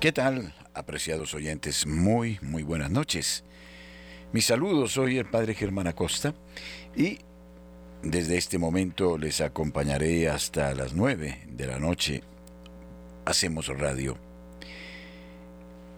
[0.00, 1.86] ¿Qué tal, apreciados oyentes?
[1.86, 3.44] Muy, muy buenas noches.
[4.32, 6.34] Mis saludos, soy el Padre Germán Acosta
[6.96, 7.18] y
[8.02, 12.22] desde este momento les acompañaré hasta las nueve de la noche.
[13.26, 14.16] Hacemos radio.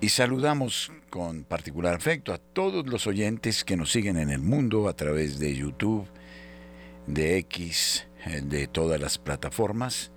[0.01, 4.89] Y saludamos con particular afecto a todos los oyentes que nos siguen en el mundo
[4.89, 6.09] a través de YouTube,
[7.07, 8.09] de X,
[8.43, 10.11] de todas las plataformas,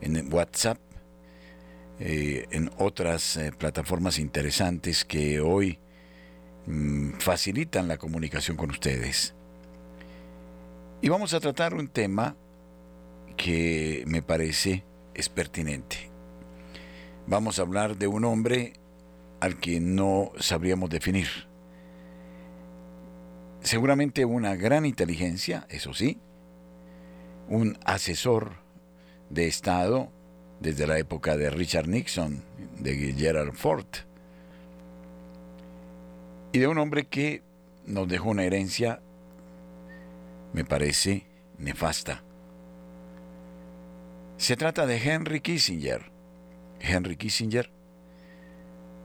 [0.00, 0.78] en WhatsApp
[2.00, 5.78] eh, en otras eh, plataformas interesantes que hoy
[6.66, 9.34] mm, facilitan la comunicación con ustedes.
[11.00, 12.36] Y vamos a tratar un tema
[13.36, 14.84] que me parece
[15.14, 16.10] es pertinente.
[17.26, 18.74] Vamos a hablar de un hombre
[19.40, 21.28] al que no sabríamos definir.
[23.60, 26.18] Seguramente una gran inteligencia, eso sí,
[27.48, 28.56] un asesor
[29.30, 30.10] de Estado
[30.60, 32.42] desde la época de Richard Nixon,
[32.78, 33.86] de Gerald Ford,
[36.52, 37.42] y de un hombre que
[37.86, 39.00] nos dejó una herencia,
[40.52, 41.26] me parece,
[41.58, 42.22] nefasta.
[44.36, 46.10] Se trata de Henry Kissinger.
[46.80, 47.70] Henry Kissinger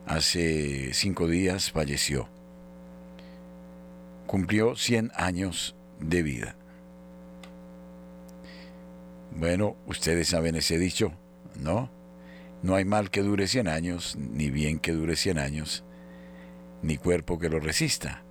[0.05, 2.27] hace cinco días falleció.
[4.27, 6.55] Cumplió 100 años de vida.
[9.31, 11.13] Bueno, ustedes saben ese dicho,
[11.59, 11.89] ¿no?
[12.61, 15.83] No hay mal que dure 100 años, ni bien que dure 100 años,
[16.81, 18.23] ni cuerpo que lo resista.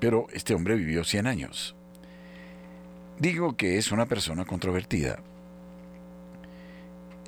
[0.00, 1.76] Pero este hombre vivió 100 años.
[3.18, 5.20] Digo que es una persona controvertida.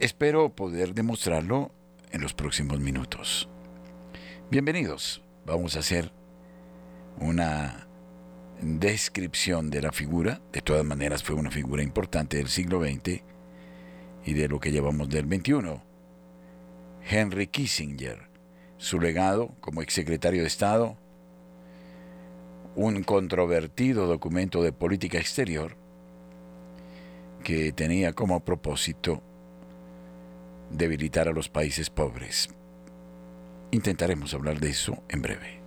[0.01, 1.71] Espero poder demostrarlo
[2.11, 3.48] en los próximos minutos.
[4.50, 5.23] Bienvenidos.
[5.47, 6.11] Vamos a hacer
[7.21, 7.87] una
[8.61, 10.41] descripción de la figura.
[10.53, 13.36] De todas maneras fue una figura importante del siglo XX
[14.26, 15.82] y de lo que llevamos del 21.
[17.09, 18.28] Henry Kissinger,
[18.76, 20.98] su legado como exsecretario de Estado,
[22.75, 25.76] un controvertido documento de política exterior
[27.44, 29.22] que tenía como propósito
[30.70, 32.48] debilitar a los países pobres.
[33.70, 35.60] Intentaremos hablar de eso en breve.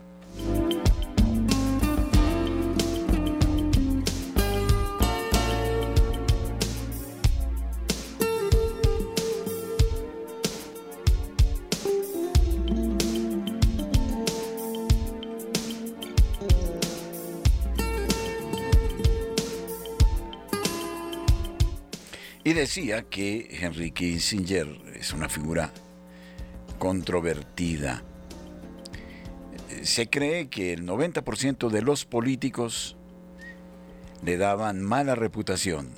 [22.60, 25.72] Decía que Henry Kissinger es una figura
[26.78, 28.04] controvertida.
[29.82, 32.98] Se cree que el 90% de los políticos
[34.24, 35.92] le daban mala reputación,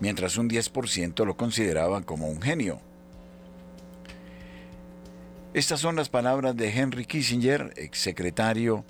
[0.00, 2.80] mientras un 10% lo consideraban como un genio.
[5.54, 8.84] Estas son las palabras de Henry Kissinger, exsecretario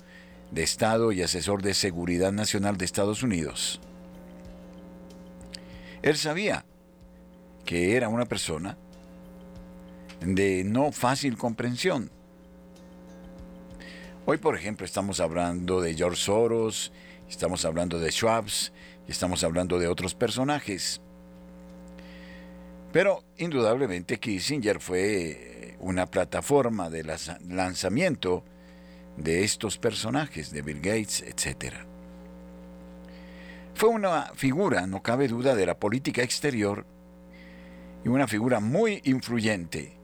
[0.49, 3.79] de Estado y asesor de Seguridad Nacional de Estados Unidos.
[6.01, 6.65] Él sabía
[7.65, 8.77] que era una persona
[10.21, 12.09] de no fácil comprensión.
[14.25, 16.91] Hoy, por ejemplo, estamos hablando de George Soros,
[17.29, 18.71] estamos hablando de Schwabs,
[19.07, 21.01] estamos hablando de otros personajes.
[22.91, 27.03] Pero indudablemente Kissinger fue una plataforma de
[27.47, 28.43] lanzamiento
[29.17, 31.90] de estos personajes, de Bill Gates, etcétera.
[33.81, 36.85] Fue una figura, no cabe duda, de la política exterior
[38.05, 39.97] y una figura muy influyente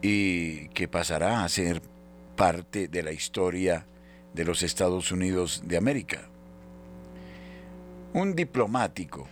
[0.00, 1.82] y que pasará a ser
[2.36, 3.84] parte de la historia
[4.32, 6.28] de los Estados Unidos de América.
[8.12, 9.26] Un diplomático.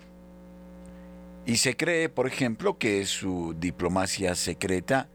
[1.46, 5.06] Y se cree, por ejemplo, que su diplomacia secreta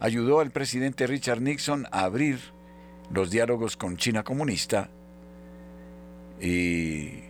[0.00, 2.40] ayudó al presidente Richard Nixon a abrir
[3.10, 4.88] los diálogos con China comunista
[6.40, 7.24] y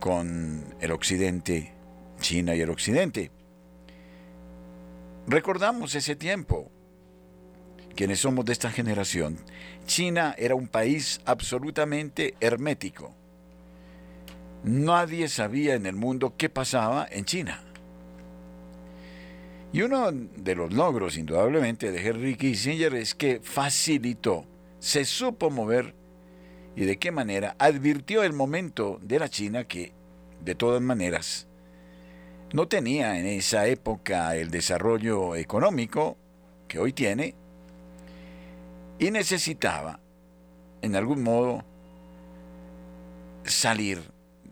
[0.00, 1.72] con el occidente,
[2.20, 3.30] China y el occidente.
[5.26, 6.70] Recordamos ese tiempo,
[7.94, 9.38] quienes somos de esta generación,
[9.86, 13.14] China era un país absolutamente hermético.
[14.64, 17.62] Nadie sabía en el mundo qué pasaba en China.
[19.72, 24.46] Y uno de los logros, indudablemente, de Henry Kissinger es que facilitó,
[24.78, 25.94] se supo mover
[26.76, 29.92] y de qué manera advirtió el momento de la China que,
[30.44, 31.46] de todas maneras,
[32.52, 36.16] no tenía en esa época el desarrollo económico
[36.68, 37.34] que hoy tiene
[38.98, 40.00] y necesitaba,
[40.82, 41.64] en algún modo,
[43.44, 44.02] salir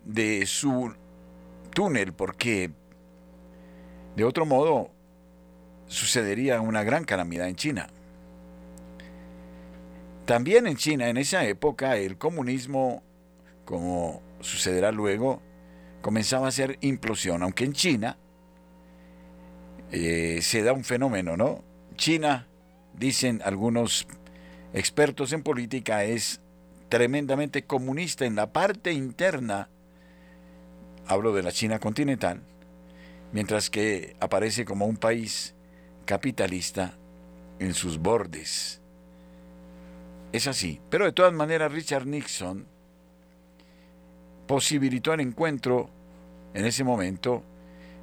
[0.04, 0.94] de su
[1.72, 2.70] túnel porque,
[4.16, 4.90] de otro modo,
[5.86, 7.88] sucedería una gran calamidad en China.
[10.26, 13.02] También en China, en esa época, el comunismo,
[13.64, 15.42] como sucederá luego,
[16.00, 18.18] comenzaba a hacer implosión, aunque en China
[19.90, 21.64] eh, se da un fenómeno, ¿no?
[21.96, 22.46] China,
[22.94, 24.06] dicen algunos
[24.72, 26.40] expertos en política, es
[26.88, 29.70] tremendamente comunista en la parte interna,
[31.06, 32.42] hablo de la China continental,
[33.32, 35.54] mientras que aparece como un país
[36.04, 36.98] capitalista
[37.58, 38.81] en sus bordes.
[40.32, 40.80] Es así.
[40.88, 42.66] Pero de todas maneras, Richard Nixon
[44.46, 45.90] posibilitó el encuentro
[46.54, 47.42] en ese momento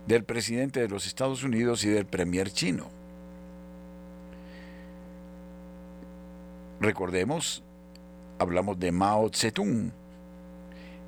[0.07, 2.87] del presidente de los Estados Unidos y del premier chino.
[6.79, 7.63] Recordemos,
[8.37, 9.91] hablamos de Mao Zedong.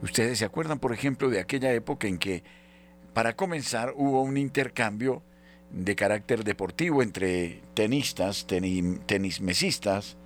[0.01, 2.43] Ustedes se acuerdan, por ejemplo, de aquella época en que,
[3.13, 5.21] para comenzar, hubo un intercambio
[5.71, 10.17] de carácter deportivo entre tenistas, tenismesistas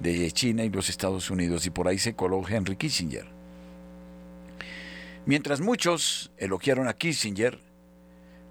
[0.00, 3.26] de China y los Estados Unidos, y por ahí se coló Henry Kissinger.
[5.26, 7.58] Mientras muchos elogiaron a Kissinger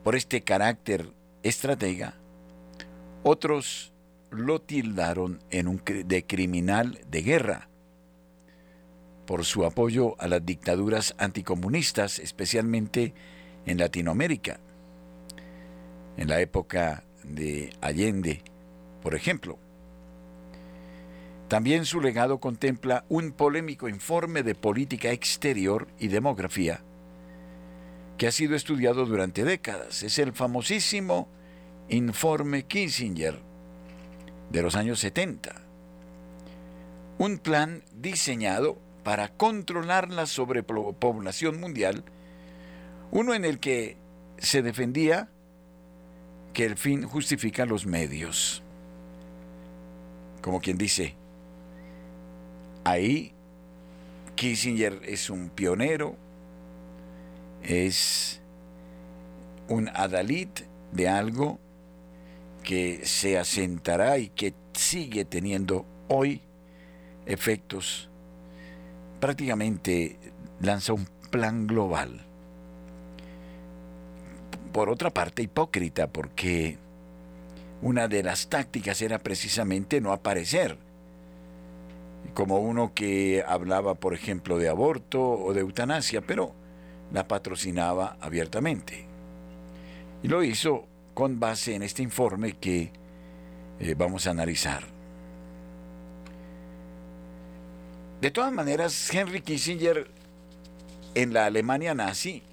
[0.03, 1.11] por este carácter
[1.43, 2.13] estratega,
[3.23, 3.91] otros
[4.29, 7.67] lo tildaron en un, de criminal de guerra
[9.25, 13.13] por su apoyo a las dictaduras anticomunistas, especialmente
[13.65, 14.59] en Latinoamérica,
[16.17, 18.43] en la época de Allende,
[19.01, 19.57] por ejemplo.
[21.49, 26.81] También su legado contempla un polémico informe de política exterior y demografía
[28.19, 30.03] que ha sido estudiado durante décadas.
[30.03, 31.27] Es el famosísimo
[31.89, 33.39] informe Kissinger
[34.51, 35.55] de los años 70.
[37.17, 42.03] Un plan diseñado para controlar la sobrepoblación mundial,
[43.09, 43.97] uno en el que
[44.37, 45.29] se defendía
[46.53, 48.61] que el fin justifica los medios.
[50.41, 51.15] Como quien dice,
[52.83, 53.33] ahí
[54.35, 56.15] Kissinger es un pionero,
[57.61, 58.41] es
[59.67, 60.49] un adalid
[60.91, 61.59] de algo
[62.63, 66.41] que se asentará y que sigue teniendo hoy
[67.25, 68.09] efectos.
[69.19, 70.17] Prácticamente
[70.61, 72.25] lanza un plan global
[74.71, 76.77] por otra parte hipócrita, porque
[77.81, 80.77] una de las tácticas era precisamente no aparecer,
[82.33, 86.53] como uno que hablaba, por ejemplo, de aborto o de eutanasia, pero
[87.11, 89.05] la patrocinaba abiertamente.
[90.23, 92.91] Y lo hizo con base en este informe que
[93.79, 94.83] eh, vamos a analizar.
[98.21, 100.09] De todas maneras, Henry Kissinger
[101.15, 102.43] en la Alemania nazi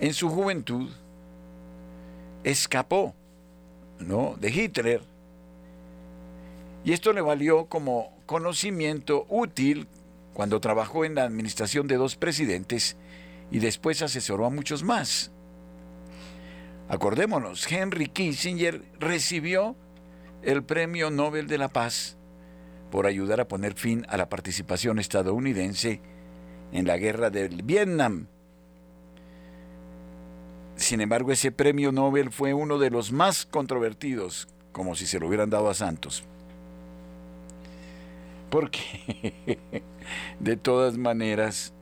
[0.00, 0.90] en su juventud
[2.42, 3.14] escapó
[3.98, 4.34] ¿no?
[4.40, 5.02] de Hitler
[6.84, 9.88] y esto le valió como conocimiento útil
[10.34, 12.96] cuando trabajó en la administración de dos presidentes
[13.50, 15.32] y después asesoró a muchos más.
[16.88, 19.74] Acordémonos, Henry Kissinger recibió
[20.44, 22.18] el Premio Nobel de la Paz
[22.92, 26.00] por ayudar a poner fin a la participación estadounidense
[26.70, 28.28] en la guerra del Vietnam
[30.76, 35.28] sin embargo, ese premio Nobel fue uno de los más controvertidos, como si se lo
[35.28, 36.24] hubieran dado a Santos.
[38.50, 39.58] Porque,
[40.40, 41.72] de todas maneras,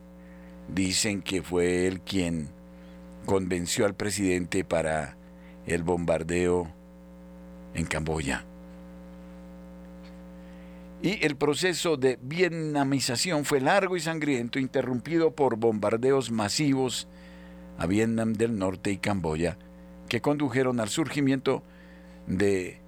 [0.69, 2.51] dicen que fue él quien
[3.27, 5.17] convenció al presidente para
[5.67, 6.73] el bombardeo
[7.75, 8.45] en Camboya.
[11.01, 17.07] Y el proceso de vietnamización fue largo y sangriento, interrumpido por bombardeos masivos
[17.79, 19.57] a Vietnam del Norte y Camboya,
[20.09, 21.63] que condujeron al surgimiento
[22.27, 22.81] de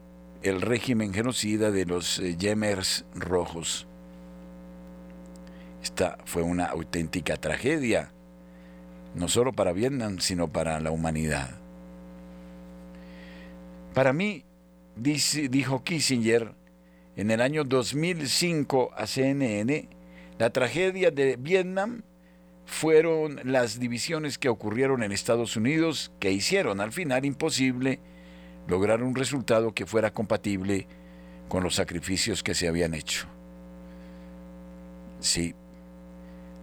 [0.42, 3.86] el régimen genocida de los eh, Yemers rojos.
[5.82, 8.12] Esta fue una auténtica tragedia,
[9.14, 11.50] no solo para Vietnam, sino para la humanidad.
[13.94, 14.44] Para mí,
[14.96, 16.54] dijo Kissinger
[17.16, 19.88] en el año 2005 a CNN,
[20.38, 22.02] la tragedia de Vietnam
[22.64, 27.98] fueron las divisiones que ocurrieron en Estados Unidos que hicieron al final imposible
[28.70, 30.86] lograr un resultado que fuera compatible
[31.48, 33.26] con los sacrificios que se habían hecho.
[35.18, 35.54] Sí,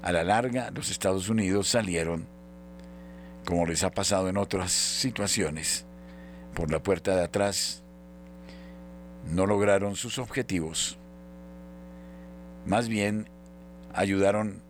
[0.02, 2.26] a la larga los Estados Unidos salieron,
[3.46, 5.86] como les ha pasado en otras situaciones,
[6.56, 7.84] por la puerta de atrás,
[9.30, 10.98] no lograron sus objetivos,
[12.66, 13.28] más bien
[13.94, 14.62] ayudaron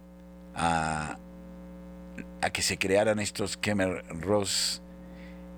[0.56, 1.20] a
[2.42, 4.82] a que se crearan estos Kemer Ross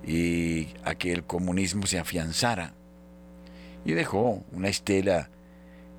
[0.05, 2.73] y a que el comunismo se afianzara
[3.85, 5.29] y dejó una estela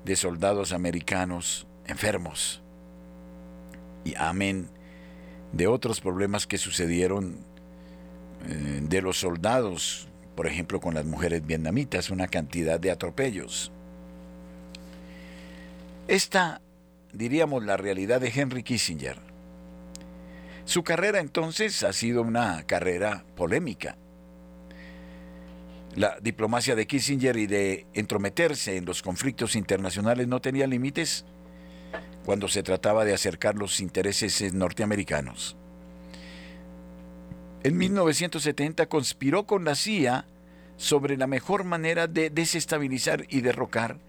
[0.05, 2.61] de soldados americanos enfermos
[4.03, 4.69] y amén
[5.51, 7.37] de otros problemas que sucedieron
[8.47, 13.71] eh, de los soldados, por ejemplo con las mujeres vietnamitas, una cantidad de atropellos.
[16.07, 16.61] Esta,
[17.13, 19.30] diríamos, la realidad de Henry Kissinger.
[20.65, 23.97] Su carrera entonces ha sido una carrera polémica.
[25.95, 31.25] La diplomacia de Kissinger y de entrometerse en los conflictos internacionales no tenía límites
[32.23, 35.57] cuando se trataba de acercar los intereses norteamericanos.
[37.63, 40.25] En 1970 conspiró con la CIA
[40.77, 43.99] sobre la mejor manera de desestabilizar y derrocar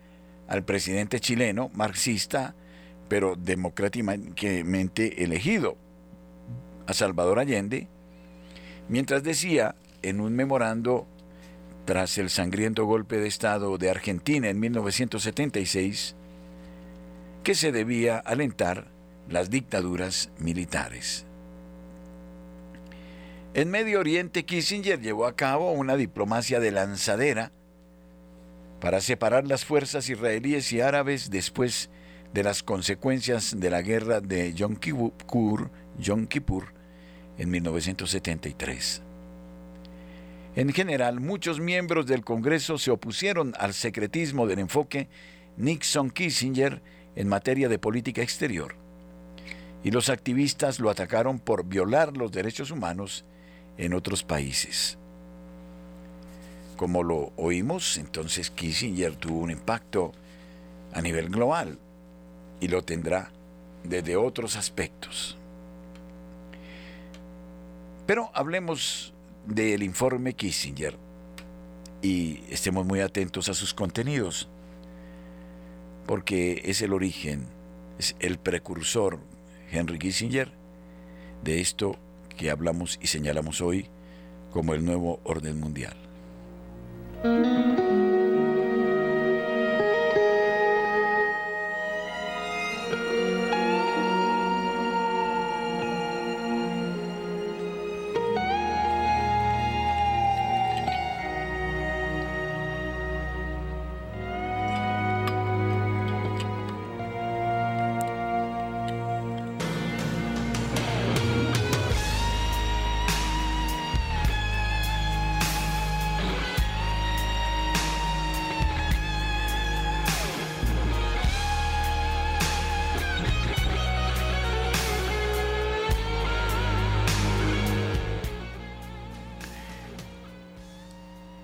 [0.49, 2.55] al presidente chileno, marxista,
[3.09, 5.77] pero democráticamente elegido,
[6.87, 7.89] a Salvador Allende,
[8.89, 11.07] mientras decía en un memorando
[11.85, 16.15] tras el sangriento golpe de Estado de Argentina en 1976,
[17.43, 18.87] que se debía alentar
[19.29, 21.27] las dictaduras militares.
[23.55, 27.53] En Medio Oriente, Kissinger llevó a cabo una diplomacia de lanzadera
[28.81, 31.91] para separar las fuerzas israelíes y árabes después
[32.33, 36.73] de las consecuencias de la guerra de Yom Kippur, Yom Kippur
[37.39, 39.03] en 1973.
[40.55, 45.09] En general, muchos miembros del Congreso se opusieron al secretismo del enfoque
[45.57, 46.83] Nixon-Kissinger
[47.17, 48.75] en materia de política exterior,
[49.83, 53.25] y los activistas lo atacaron por violar los derechos humanos
[53.79, 54.99] en otros países.
[56.77, 60.13] Como lo oímos, entonces Kissinger tuvo un impacto
[60.93, 61.79] a nivel global
[62.61, 63.31] y lo tendrá
[63.85, 65.39] desde otros aspectos.
[68.13, 69.15] Pero hablemos
[69.47, 70.99] del informe Kissinger
[72.03, 74.51] y estemos muy atentos a sus contenidos
[76.05, 77.47] porque es el origen,
[77.99, 79.19] es el precursor,
[79.71, 80.53] Henry Kissinger,
[81.43, 81.97] de esto
[82.37, 83.87] que hablamos y señalamos hoy
[84.53, 85.97] como el nuevo orden mundial.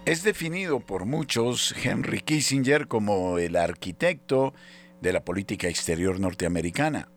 [0.09, 4.55] Es definido por muchos Henry Kissinger como el arquitecto
[5.03, 7.11] de la política exterior norteamericana.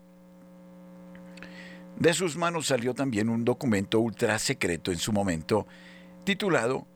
[1.98, 5.66] De sus manos salió también un documento ultra secreto en su momento
[6.24, 6.86] titulado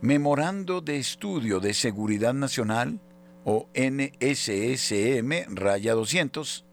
[0.00, 3.00] Memorando de Estudio de Seguridad Nacional
[3.44, 6.64] o NSSM raya 200,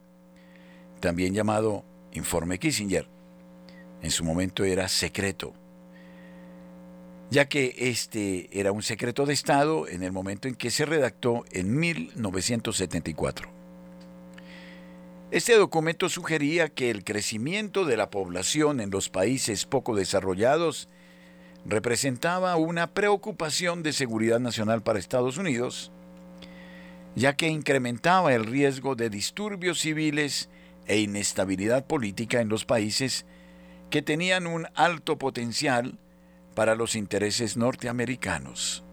[1.00, 3.10] también llamado Informe Kissinger.
[4.04, 5.56] En su momento era secreto
[7.32, 11.46] ya que este era un secreto de Estado en el momento en que se redactó
[11.54, 13.50] en 1974.
[15.32, 20.90] Este documento sugería que el crecimiento de la población en los países poco desarrollados
[21.66, 25.90] representaba una preocupación de seguridad nacional para Estados Unidos,
[27.16, 30.50] ya que incrementaba el riesgo de disturbios civiles
[30.86, 33.26] e inestabilidad política en los países
[33.90, 35.98] que tenían un alto potencial
[36.62, 38.84] para los intereses norteamericanos.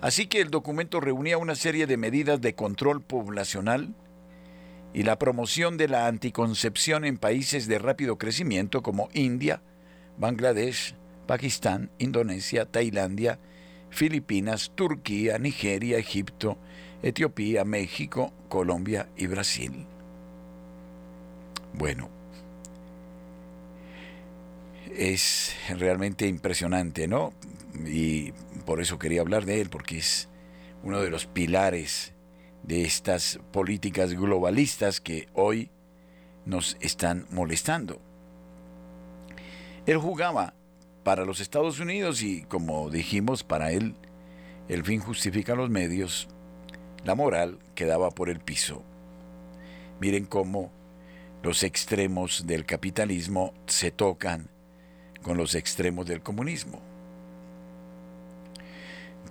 [0.00, 3.94] Así que el documento reunía una serie de medidas de control poblacional
[4.94, 9.60] y la promoción de la anticoncepción en países de rápido crecimiento como India,
[10.16, 10.94] Bangladesh,
[11.26, 13.38] Pakistán, Indonesia, Tailandia,
[13.90, 16.56] Filipinas, Turquía, Nigeria, Egipto,
[17.02, 19.84] Etiopía, México, Colombia y Brasil.
[21.74, 22.08] Bueno,
[24.96, 27.32] es realmente impresionante, ¿no?
[27.86, 28.32] Y
[28.64, 30.28] por eso quería hablar de él, porque es
[30.82, 32.12] uno de los pilares
[32.62, 35.70] de estas políticas globalistas que hoy
[36.46, 38.00] nos están molestando.
[39.86, 40.54] Él jugaba
[41.02, 43.94] para los Estados Unidos y, como dijimos, para él
[44.68, 46.28] el fin justifica los medios,
[47.04, 48.82] la moral quedaba por el piso.
[50.00, 50.72] Miren cómo
[51.42, 54.48] los extremos del capitalismo se tocan
[55.24, 56.80] con los extremos del comunismo.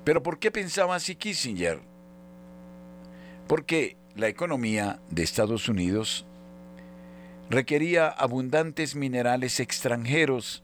[0.04, 1.80] Pero ¿por qué pensaba así Kissinger?
[3.48, 6.26] Porque la economía de Estados Unidos
[7.50, 10.64] requería abundantes minerales extranjeros,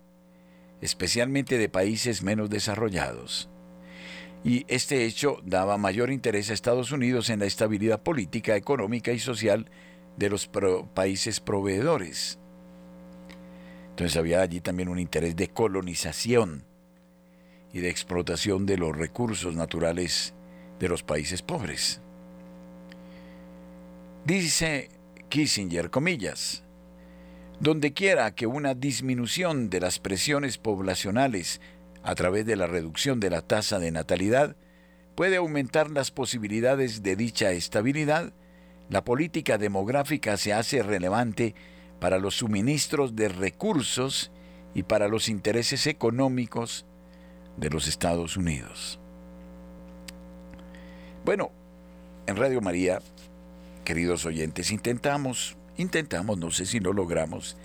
[0.82, 3.50] especialmente de países menos desarrollados.
[4.44, 9.20] Y este hecho daba mayor interés a Estados Unidos en la estabilidad política, económica y
[9.20, 9.70] social
[10.18, 10.50] de los
[10.94, 12.40] países proveedores.
[14.00, 16.64] Entonces había allí también un interés de colonización
[17.74, 20.34] y de explotación de los recursos naturales
[20.80, 22.00] de los países pobres.
[24.24, 24.88] Dice
[25.28, 26.64] Kissinger, comillas,
[27.60, 31.60] donde quiera que una disminución de las presiones poblacionales
[32.02, 34.56] a través de la reducción de la tasa de natalidad
[35.16, 38.32] puede aumentar las posibilidades de dicha estabilidad,
[38.90, 41.54] la política demográfica se hace relevante
[42.00, 44.32] para los suministros de recursos
[44.74, 46.86] y para los intereses económicos
[47.58, 49.00] de los Estados Unidos.
[51.26, 51.52] Bueno,
[52.28, 53.02] en Radio María,
[53.84, 57.56] queridos oyentes, intentamos intentamos, no sé si lo logramos,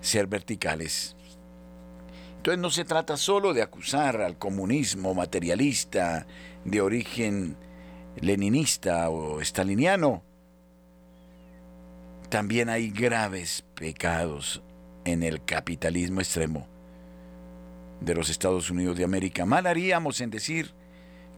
[0.00, 1.14] ser verticales.
[2.36, 6.26] Entonces no se trata solo de acusar al comunismo materialista
[6.64, 7.56] de origen
[8.16, 10.22] leninista o estaliniano.
[12.30, 14.62] También hay graves pecados
[15.04, 16.66] en el capitalismo extremo
[18.00, 19.44] de los Estados Unidos de América.
[19.44, 20.72] Mal haríamos en decir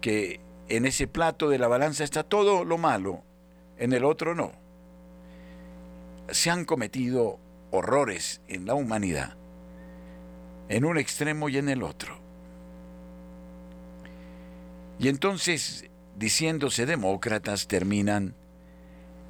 [0.00, 3.24] que en ese plato de la balanza está todo lo malo,
[3.78, 4.62] en el otro no
[6.32, 7.38] se han cometido
[7.70, 9.36] horrores en la humanidad,
[10.68, 12.18] en un extremo y en el otro.
[14.98, 18.34] Y entonces, diciéndose demócratas, terminan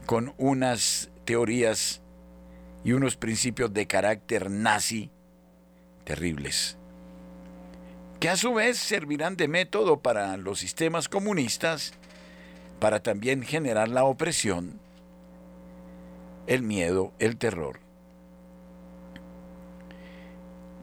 [0.07, 2.03] con unas teorías
[2.85, 5.11] y unos principios de carácter nazi
[6.05, 6.77] terribles,
[8.21, 11.93] que a su vez servirán de método para los sistemas comunistas,
[12.81, 14.81] para también generar la opresión
[16.47, 17.81] el miedo, el terror.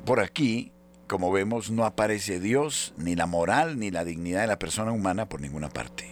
[0.06, 0.72] Por aquí,
[1.08, 5.28] como vemos, no aparece Dios, ni la moral, ni la dignidad de la persona humana
[5.28, 6.08] por ninguna parte.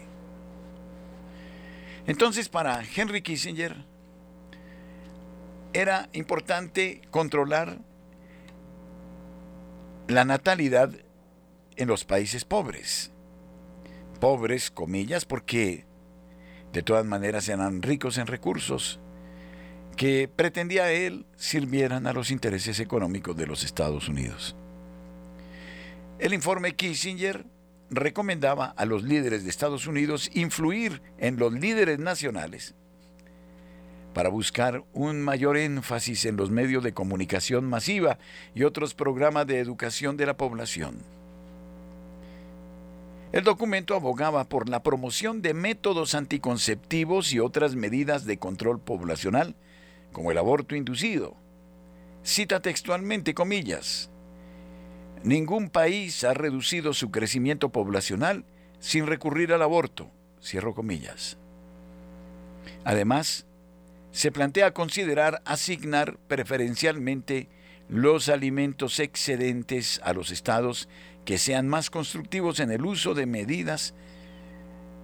[2.05, 3.85] Entonces, para Henry Kissinger,
[5.73, 7.79] era importante controlar
[10.07, 10.91] la natalidad
[11.75, 13.11] en los países pobres.
[14.19, 15.85] Pobres, comillas, porque
[16.73, 18.99] de todas maneras eran ricos en recursos
[19.95, 24.55] que pretendía él sirvieran a los intereses económicos de los Estados Unidos.
[26.19, 27.45] El informe Kissinger
[27.89, 32.75] recomendaba a los líderes de Estados Unidos influir en los líderes nacionales
[34.17, 38.17] para buscar un mayor énfasis en los medios de comunicación masiva
[38.55, 40.97] y otros programas de educación de la población.
[43.31, 49.53] El documento abogaba por la promoción de métodos anticonceptivos y otras medidas de control poblacional
[50.13, 51.35] como el aborto inducido.
[52.23, 54.09] Cita textualmente comillas.
[55.21, 58.45] Ningún país ha reducido su crecimiento poblacional
[58.79, 60.09] sin recurrir al aborto.
[60.41, 61.37] Cierro comillas.
[62.83, 63.46] Además,
[64.11, 67.49] se plantea considerar asignar preferencialmente
[67.89, 70.89] los alimentos excedentes a los estados
[71.25, 73.93] que sean más constructivos en el uso de medidas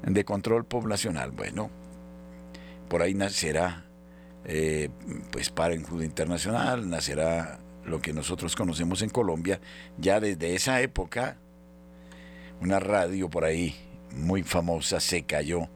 [0.06, 1.32] de control poblacional.
[1.32, 1.70] Bueno,
[2.90, 3.86] por ahí nacerá
[4.46, 4.90] eh,
[5.32, 9.60] pues en Internacional, nacerá lo que nosotros conocemos en Colombia,
[9.98, 11.38] ya desde esa época,
[12.62, 13.76] una radio por ahí
[14.16, 15.68] muy famosa se cayó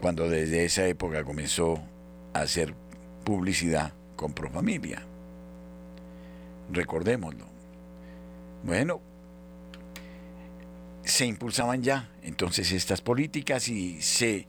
[0.00, 1.80] cuando desde esa época comenzó
[2.32, 2.74] hacer
[3.24, 5.02] publicidad con Profamilia.
[6.72, 7.46] Recordémoslo.
[8.62, 9.00] Bueno,
[11.04, 14.46] se impulsaban ya entonces estas políticas y se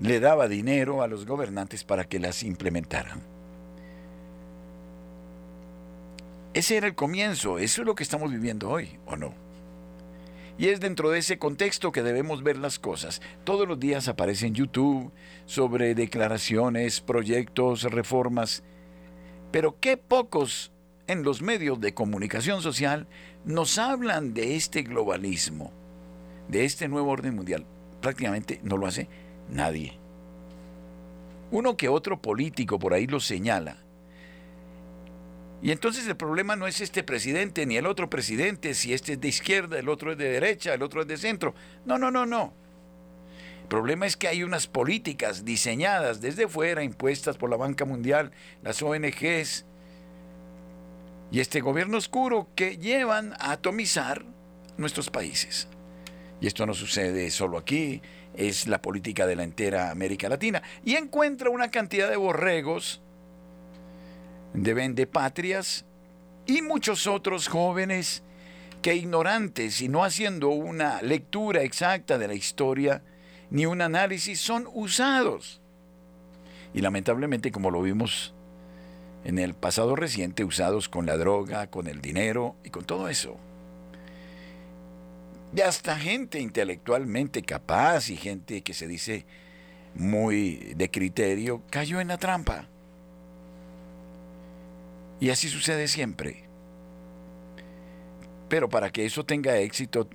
[0.00, 3.22] le daba dinero a los gobernantes para que las implementaran.
[6.54, 9.47] Ese era el comienzo, eso es lo que estamos viviendo hoy, ¿o no?
[10.58, 13.22] Y es dentro de ese contexto que debemos ver las cosas.
[13.44, 15.12] Todos los días aparece en YouTube
[15.46, 18.64] sobre declaraciones, proyectos, reformas,
[19.52, 20.72] pero qué pocos
[21.06, 23.06] en los medios de comunicación social
[23.44, 25.72] nos hablan de este globalismo,
[26.48, 27.64] de este nuevo orden mundial.
[28.00, 29.08] Prácticamente no lo hace
[29.48, 29.98] Nadie.
[31.50, 33.82] Uno que otro político por ahí lo señala.
[35.60, 39.20] Y entonces el problema no es este presidente ni el otro presidente, si este es
[39.20, 41.54] de izquierda, el otro es de derecha, el otro es de centro.
[41.84, 42.52] No, no, no, no.
[43.62, 48.30] El problema es que hay unas políticas diseñadas desde fuera, impuestas por la Banca Mundial,
[48.62, 49.66] las ONGs,
[51.30, 54.24] y este gobierno oscuro que llevan a atomizar
[54.78, 55.68] nuestros países.
[56.40, 58.00] Y esto no sucede solo aquí,
[58.34, 60.62] es la política de la entera América Latina.
[60.84, 63.02] Y encuentra una cantidad de borregos,
[64.52, 65.84] de vendepatrias
[66.46, 68.22] y muchos otros jóvenes
[68.82, 73.02] que ignorantes y no haciendo una lectura exacta de la historia
[73.50, 75.60] ni un análisis son usados.
[76.74, 78.34] Y lamentablemente, como lo vimos
[79.24, 83.36] en el pasado reciente, usados con la droga, con el dinero y con todo eso.
[85.54, 89.24] Y hasta gente intelectualmente capaz y gente que se dice
[89.94, 92.68] muy de criterio cayó en la trampa.
[95.20, 96.44] Y así sucede siempre.
[98.48, 100.08] Pero para que eso tenga éxito,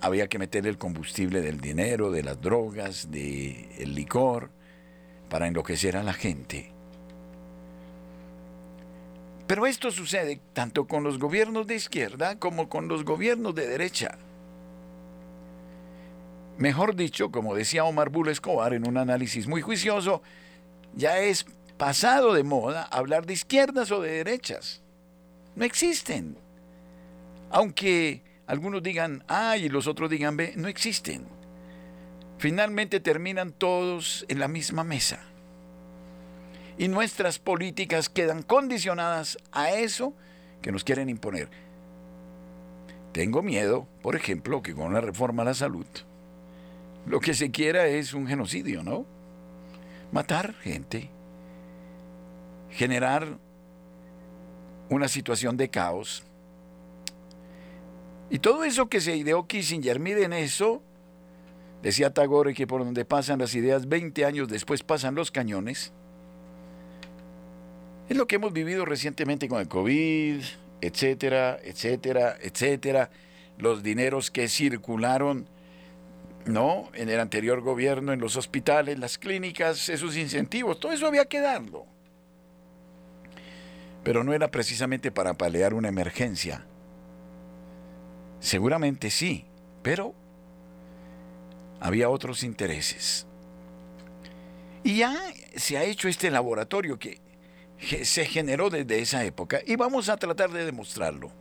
[0.00, 4.50] había que meter el combustible del dinero, de las drogas, del licor,
[5.28, 6.70] para enloquecer a la gente.
[9.46, 14.18] Pero esto sucede tanto con los gobiernos de izquierda como con los gobiernos de derecha.
[16.56, 20.22] Mejor dicho, como decía Omar Bull Escobar en un análisis muy juicioso,
[20.94, 21.46] ya es
[21.84, 24.80] pasado de moda hablar de izquierdas o de derechas.
[25.54, 26.38] No existen.
[27.50, 31.26] Aunque algunos digan A y los otros digan B, no existen.
[32.38, 35.20] Finalmente terminan todos en la misma mesa.
[36.78, 40.14] Y nuestras políticas quedan condicionadas a eso
[40.62, 41.50] que nos quieren imponer.
[43.12, 45.86] Tengo miedo, por ejemplo, que con la reforma a la salud
[47.04, 49.04] lo que se quiera es un genocidio, ¿no?
[50.12, 51.10] Matar gente,
[52.74, 53.38] generar
[54.90, 56.24] una situación de caos.
[58.30, 60.82] Y todo eso que se ideó Kissinger, miren eso,
[61.82, 65.92] decía Tagore que por donde pasan las ideas, 20 años después pasan los cañones.
[68.08, 70.42] Es lo que hemos vivido recientemente con el COVID,
[70.80, 73.10] etcétera, etcétera, etcétera.
[73.56, 75.48] Los dineros que circularon
[76.46, 76.90] ¿no?
[76.92, 81.40] En el anterior gobierno, en los hospitales, las clínicas, esos incentivos, todo eso había que
[81.40, 81.86] darlo.
[84.04, 86.64] Pero no era precisamente para paliar una emergencia.
[88.38, 89.46] Seguramente sí,
[89.82, 90.14] pero
[91.80, 93.26] había otros intereses.
[94.82, 95.16] Y ya
[95.56, 97.18] se ha hecho este laboratorio que
[98.04, 101.32] se generó desde esa época y vamos a tratar de demostrarlo.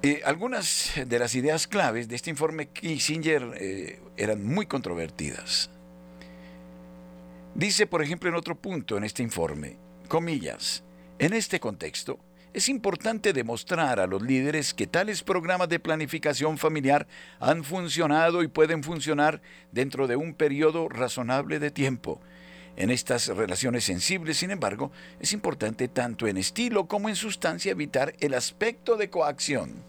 [0.00, 5.70] Eh, algunas de las ideas claves de este informe Kissinger eh, eran muy controvertidas.
[7.54, 9.76] Dice, por ejemplo, en otro punto en este informe,
[10.08, 10.82] comillas,
[11.18, 12.18] en este contexto,
[12.54, 17.06] es importante demostrar a los líderes que tales programas de planificación familiar
[17.38, 19.40] han funcionado y pueden funcionar
[19.70, 22.20] dentro de un periodo razonable de tiempo.
[22.76, 24.90] En estas relaciones sensibles, sin embargo,
[25.20, 29.84] es importante tanto en estilo como en sustancia evitar el aspecto de coacción.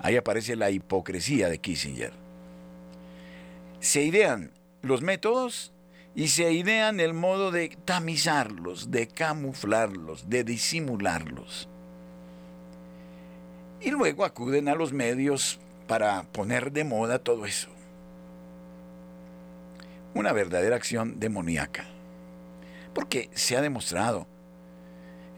[0.00, 2.12] Ahí aparece la hipocresía de Kissinger.
[3.80, 4.50] Se idean
[4.82, 5.71] los métodos
[6.14, 11.68] y se idean el modo de tamizarlos, de camuflarlos, de disimularlos.
[13.80, 17.68] Y luego acuden a los medios para poner de moda todo eso.
[20.14, 21.86] Una verdadera acción demoníaca.
[22.94, 24.26] Porque se ha demostrado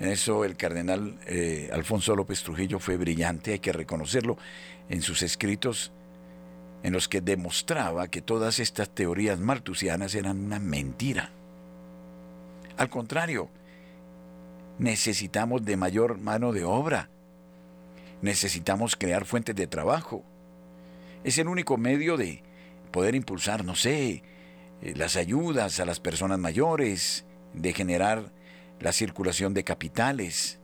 [0.00, 4.36] en eso el cardenal eh, Alfonso López Trujillo fue brillante, hay que reconocerlo,
[4.88, 5.92] en sus escritos
[6.84, 11.30] en los que demostraba que todas estas teorías maltusianas eran una mentira.
[12.76, 13.48] Al contrario,
[14.78, 17.08] necesitamos de mayor mano de obra,
[18.20, 20.24] necesitamos crear fuentes de trabajo.
[21.24, 22.42] Es el único medio de
[22.90, 24.22] poder impulsar, no sé,
[24.82, 28.30] eh, las ayudas a las personas mayores, de generar
[28.78, 30.58] la circulación de capitales,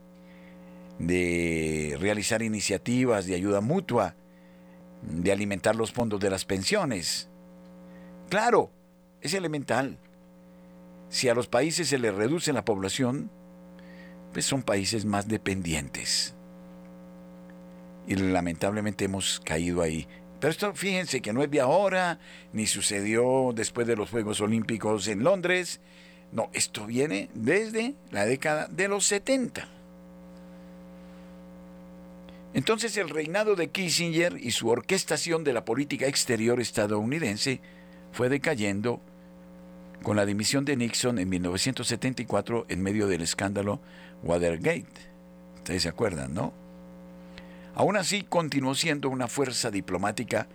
[0.99, 4.15] de realizar iniciativas de ayuda mutua,
[5.01, 7.29] de alimentar los fondos de las pensiones.
[8.29, 8.71] Claro,
[9.21, 9.97] es elemental.
[11.09, 13.29] Si a los países se les reduce la población,
[14.31, 16.33] pues son países más dependientes.
[18.07, 20.07] Y lamentablemente hemos caído ahí.
[20.39, 22.19] Pero esto, fíjense que no es de ahora,
[22.53, 25.81] ni sucedió después de los Juegos Olímpicos en Londres,
[26.31, 29.67] no, esto viene desde la década de los 70.
[32.53, 37.61] Entonces el reinado de Kissinger y su orquestación de la política exterior estadounidense
[38.11, 39.01] fue decayendo
[40.03, 43.79] con la dimisión de Nixon en 1974 en medio del escándalo
[44.23, 45.11] Watergate.
[45.57, 46.53] Ustedes se acuerdan, ¿no?
[47.73, 50.47] Aún así continuó siendo una fuerza diplomática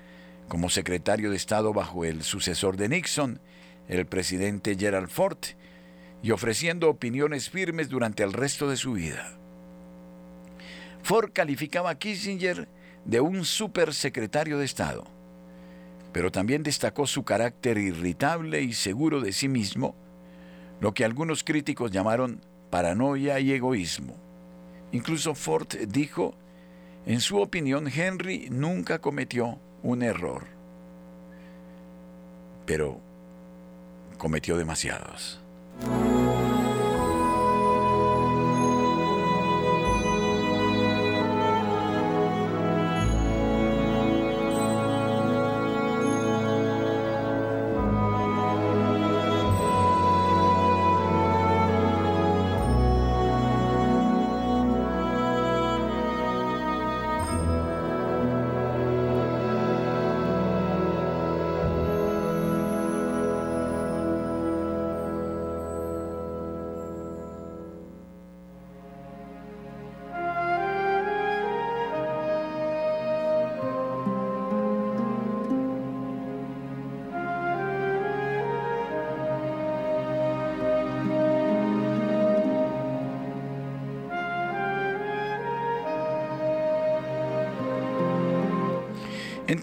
[0.48, 3.40] como secretario de Estado bajo el sucesor de Nixon,
[3.88, 5.38] el presidente Gerald Ford,
[6.22, 9.38] y ofreciendo opiniones firmes durante el resto de su vida.
[11.06, 12.66] Ford calificaba a Kissinger
[13.04, 15.04] de un supersecretario de Estado,
[16.10, 19.94] pero también destacó su carácter irritable y seguro de sí mismo,
[20.80, 22.40] lo que algunos críticos llamaron
[22.70, 24.16] paranoia y egoísmo.
[24.90, 26.34] Incluso Ford dijo,
[27.06, 30.42] en su opinión, Henry nunca cometió un error,
[32.66, 32.98] pero
[34.18, 35.40] cometió demasiados.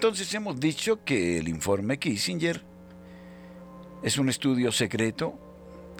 [0.04, 2.62] Entonces hemos dicho que el informe Kissinger
[4.02, 5.38] es un estudio secreto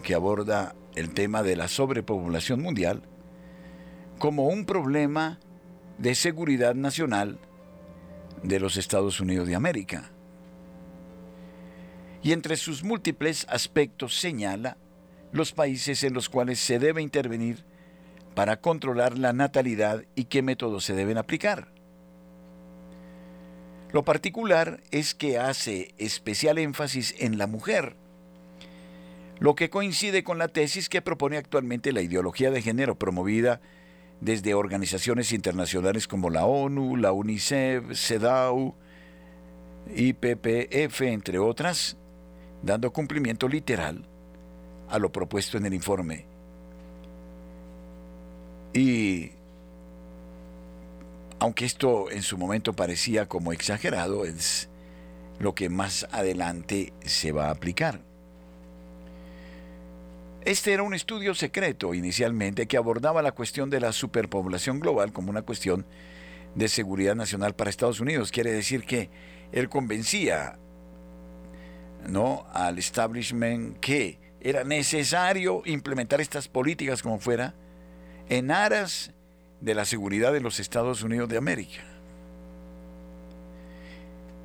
[0.03, 3.03] que aborda el tema de la sobrepoblación mundial
[4.19, 5.41] como un problema
[5.97, 7.39] de seguridad nacional
[8.43, 10.11] de los Estados Unidos de América.
[12.23, 14.77] Y entre sus múltiples aspectos señala
[15.33, 17.65] los países en los cuales se debe intervenir
[18.35, 21.74] para controlar la natalidad y qué métodos se deben aplicar.
[23.95, 27.95] Lo particular es que hace especial énfasis en la mujer,
[29.39, 33.61] lo que coincide con la tesis que propone actualmente la ideología de género promovida
[34.21, 38.75] desde organizaciones internacionales como la ONU, la UNICEF, CEDAW,
[39.95, 41.97] IPPF, entre otras,
[42.65, 44.05] dando cumplimiento literal
[44.89, 46.27] a lo propuesto en el informe.
[48.73, 49.31] Y
[51.39, 54.69] aunque esto en su momento parecía como exagerado, es
[55.39, 58.01] lo que más adelante se va a aplicar.
[60.45, 65.31] Este era un estudio secreto inicialmente que abordaba la cuestión de la superpoblación global como
[65.31, 65.87] una cuestión
[66.55, 68.31] de seguridad nacional para Estados Unidos.
[68.31, 69.09] Quiere decir que
[69.53, 70.59] él convencía
[72.07, 72.47] ¿no?
[72.53, 77.55] al establishment que era necesario implementar estas políticas como fuera
[78.29, 79.13] en aras
[79.65, 81.83] de la seguridad de los Estados Unidos de América.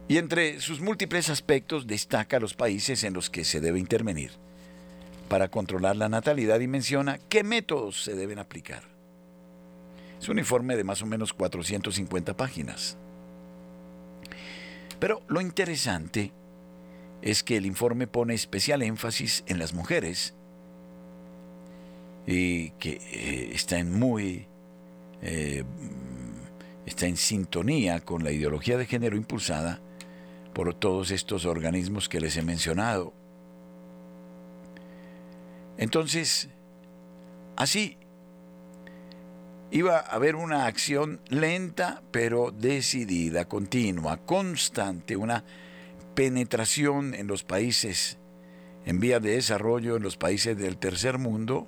[0.07, 4.31] Y entre sus múltiples aspectos destaca los países en los que se debe intervenir
[5.27, 8.83] para controlar la natalidad y menciona qué métodos se deben aplicar.
[10.19, 12.97] Es un informe de más o menos 450 páginas.
[14.99, 16.31] Pero lo interesante
[17.21, 20.33] es que el informe pone especial énfasis en las mujeres
[22.25, 24.48] y que eh, están muy
[25.21, 25.63] eh,
[26.85, 29.79] está en sintonía con la ideología de género impulsada
[30.53, 33.13] por todos estos organismos que les he mencionado.
[35.77, 36.49] Entonces,
[37.55, 37.97] así
[39.71, 45.43] iba a haber una acción lenta pero decidida, continua, constante, una
[46.15, 48.17] penetración en los países
[48.85, 51.67] en vía de desarrollo, en los países del tercer mundo,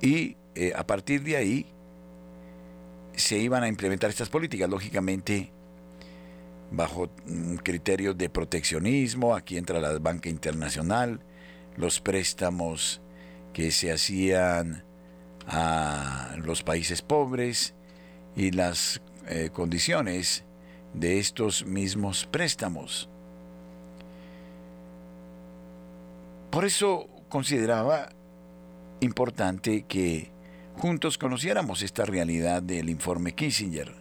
[0.00, 1.66] y eh, a partir de ahí
[3.14, 5.50] se iban a implementar estas políticas, lógicamente
[6.70, 7.10] bajo
[7.62, 11.20] criterios de proteccionismo, aquí entra la banca internacional,
[11.76, 13.00] los préstamos
[13.52, 14.84] que se hacían
[15.46, 17.74] a los países pobres
[18.36, 20.44] y las eh, condiciones
[20.94, 23.08] de estos mismos préstamos.
[26.50, 28.10] Por eso consideraba
[29.00, 30.30] importante que
[30.82, 33.94] juntos conociéramos esta realidad del informe Kissinger.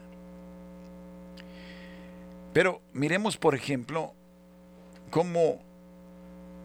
[2.54, 4.16] Pero miremos, por ejemplo,
[5.12, 5.62] cómo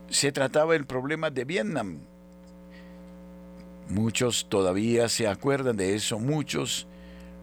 [0.09, 1.98] se trataba el problema de Vietnam.
[3.90, 6.87] Muchos todavía se acuerdan de eso, muchos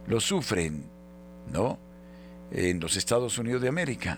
[0.07, 0.83] lo sufren,
[1.51, 1.77] ¿no?
[2.49, 4.17] En los Estados Unidos de América.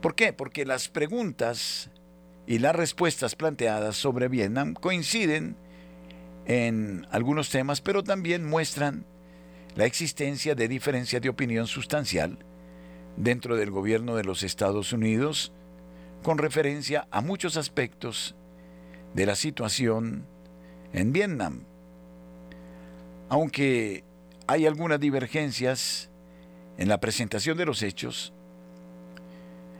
[0.00, 0.32] ¿Por qué?
[0.32, 1.90] Porque las preguntas
[2.46, 5.65] y las respuestas planteadas sobre Vietnam coinciden
[6.46, 9.04] en algunos temas, pero también muestran
[9.74, 12.38] la existencia de diferencias de opinión sustancial
[13.16, 15.52] dentro del gobierno de los Estados Unidos
[16.22, 18.34] con referencia a muchos aspectos
[19.14, 20.26] de la situación
[20.92, 21.64] en Vietnam.
[23.28, 24.04] Aunque
[24.46, 26.10] hay algunas divergencias
[26.78, 28.32] en la presentación de los hechos,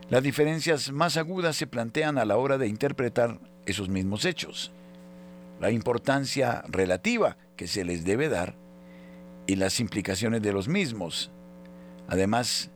[0.09, 4.73] las diferencias más agudas se plantean a la hora de interpretar esos mismos hechos,
[5.61, 8.57] la importancia relativa que se les debe dar
[9.47, 11.31] y las implicaciones de los mismos.
[12.09, 12.71] Además,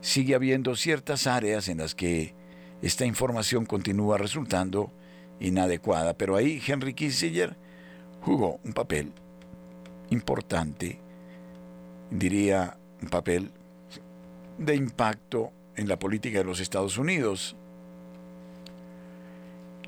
[0.00, 2.34] sigue habiendo ciertas áreas en las que
[2.82, 4.92] esta información continúa resultando
[5.40, 7.56] inadecuada, pero ahí Henry Kissinger
[8.20, 9.12] jugó un papel
[10.10, 11.00] importante,
[12.10, 13.50] diría un papel
[14.58, 17.56] de impacto en la política de los Estados Unidos.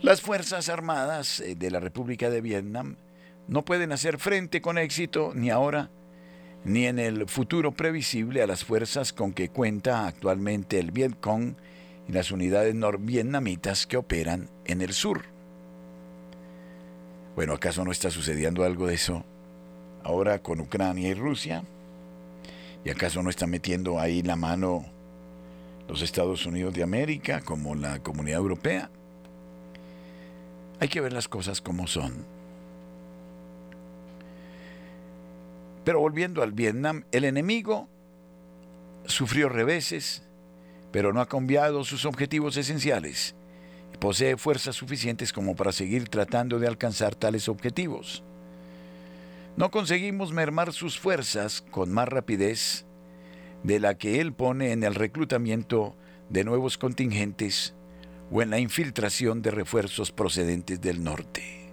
[0.04, 2.96] Las Fuerzas Armadas eh, de la República de Vietnam
[3.48, 5.88] no pueden hacer frente con éxito ni ahora
[6.62, 11.54] ni en el futuro previsible a las fuerzas con que cuenta actualmente el Vietcong
[12.06, 15.22] y las unidades norvietnamitas que operan en el sur.
[17.34, 19.24] Bueno, ¿acaso no está sucediendo algo de eso
[20.02, 21.64] ahora con Ucrania y Rusia?
[22.84, 24.84] ¿Y acaso no está metiendo ahí la mano
[25.88, 28.90] los Estados Unidos de América como la Comunidad Europea?
[30.80, 32.24] Hay que ver las cosas como son.
[35.84, 37.88] Pero volviendo al Vietnam, el enemigo
[39.06, 40.22] sufrió reveses,
[40.90, 43.34] pero no ha cambiado sus objetivos esenciales
[43.92, 48.22] y posee fuerzas suficientes como para seguir tratando de alcanzar tales objetivos.
[49.56, 52.86] No conseguimos mermar sus fuerzas con más rapidez
[53.62, 55.94] de la que él pone en el reclutamiento
[56.28, 57.74] de nuevos contingentes
[58.30, 61.70] o en la infiltración de refuerzos procedentes del norte.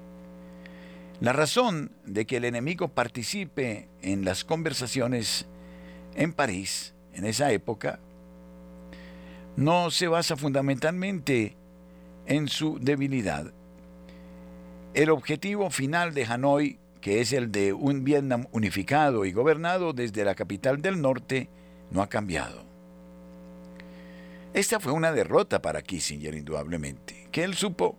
[1.19, 5.45] La razón de que el enemigo participe en las conversaciones
[6.15, 7.99] en París en esa época
[9.55, 11.55] no se basa fundamentalmente
[12.25, 13.51] en su debilidad.
[14.93, 20.25] El objetivo final de Hanoi, que es el de un Vietnam unificado y gobernado desde
[20.25, 21.49] la capital del norte,
[21.91, 22.70] no ha cambiado.
[24.53, 27.97] Esta fue una derrota para Kissinger, indudablemente, que él supo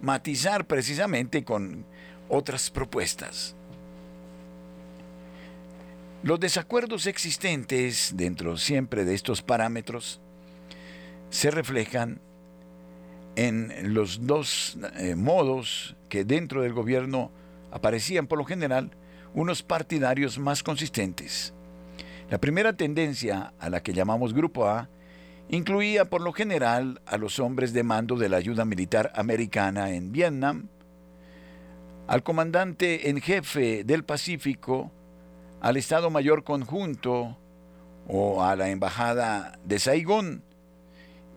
[0.00, 1.86] matizar precisamente con
[2.28, 3.54] otras propuestas.
[6.24, 10.20] Los desacuerdos existentes dentro siempre de estos parámetros
[11.30, 12.20] se reflejan
[13.36, 17.30] en los dos eh, modos que dentro del gobierno
[17.70, 18.90] aparecían por lo general
[19.34, 21.52] unos partidarios más consistentes.
[22.30, 24.88] La primera tendencia a la que llamamos Grupo A
[25.48, 30.12] incluía por lo general a los hombres de mando de la ayuda militar americana en
[30.12, 30.68] Vietnam,
[32.06, 34.90] al comandante en jefe del Pacífico,
[35.60, 37.38] al Estado Mayor Conjunto
[38.06, 40.42] o a la Embajada de Saigón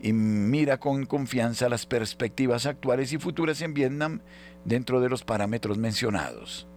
[0.02, 4.20] y mira con confianza las perspectivas actuales y futuras en Vietnam
[4.66, 6.68] dentro de los parámetros mencionados.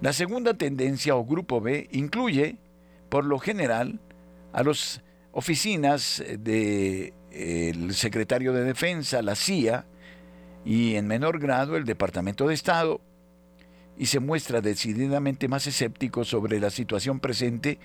[0.00, 2.56] La segunda tendencia o grupo B incluye,
[3.08, 4.00] por lo general,
[4.52, 5.02] a las
[5.34, 7.12] oficinas del
[7.94, 9.84] secretario de Defensa, la CIA,
[10.64, 13.00] y en menor grado el Departamento de Estado,
[13.98, 17.78] y se muestra decididamente más escéptico sobre la situación presente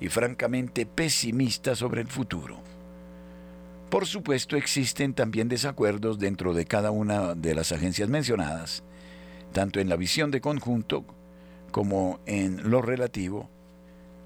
[0.00, 2.60] y francamente pesimista sobre el futuro.
[3.88, 8.82] Por supuesto existen también desacuerdos dentro de cada una de las agencias mencionadas,
[9.52, 11.04] tanto en la visión de conjunto
[11.70, 13.48] como en lo relativo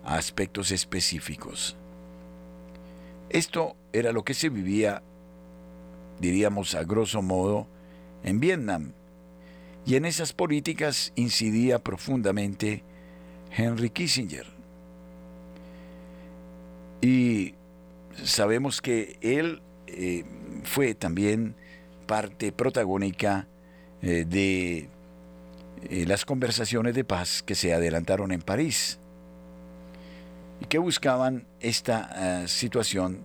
[0.03, 1.77] a aspectos específicos.
[3.31, 5.03] Esto era lo que se vivía,
[6.19, 7.69] diríamos a grosso modo,
[8.25, 8.93] en Vietnam.
[9.87, 12.83] Y en esas políticas incidía profundamente
[13.57, 14.47] Henry Kissinger.
[17.01, 17.55] Y
[18.23, 20.25] sabemos que él eh,
[20.65, 21.55] fue también
[22.07, 23.47] parte protagónica
[24.03, 24.89] eh, de
[25.89, 29.00] eh, las conversaciones de paz que se adelantaron en París
[30.61, 33.25] y que buscaban esta situación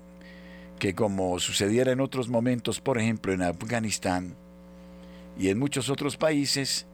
[0.79, 4.35] que como sucediera en otros momentos, por ejemplo en Afganistán,
[5.37, 6.85] y en muchos otros países,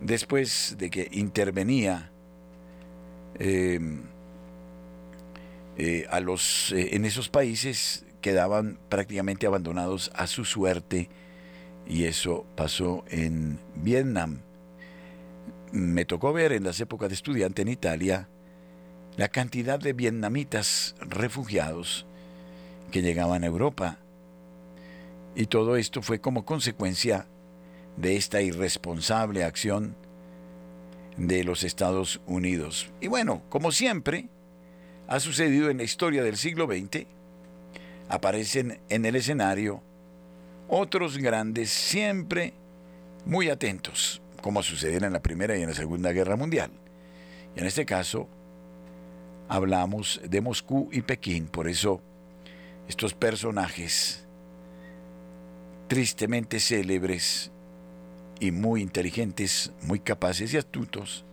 [0.00, 2.10] después de que intervenía
[3.38, 4.02] em,
[5.76, 11.10] eh, a los, eh, en esos países, quedaban prácticamente abandonados a su suerte
[11.86, 14.40] y eso pasó en Vietnam.
[15.72, 18.28] Me tocó ver en las épocas de estudiante en Italia
[19.16, 22.06] la cantidad de vietnamitas refugiados
[22.90, 23.98] que llegaban a Europa.
[25.34, 27.26] Y todo esto fue como consecuencia
[27.96, 29.96] de esta irresponsable acción
[31.16, 32.90] de los Estados Unidos.
[33.00, 34.28] Y bueno, como siempre
[35.06, 37.06] ha sucedido en la historia del siglo XX,
[38.08, 39.82] aparecen en el escenario
[40.68, 42.54] otros grandes siempre
[43.26, 46.70] muy atentos, como sucediera en la Primera y en la Segunda Guerra Mundial.
[47.54, 48.28] Y en este caso,
[49.54, 52.00] hablamos de Moscú y Pekín, por eso
[52.88, 54.26] estos personajes
[55.86, 57.52] tristemente célebres
[58.40, 61.24] y muy inteligentes, muy capaces y astutos,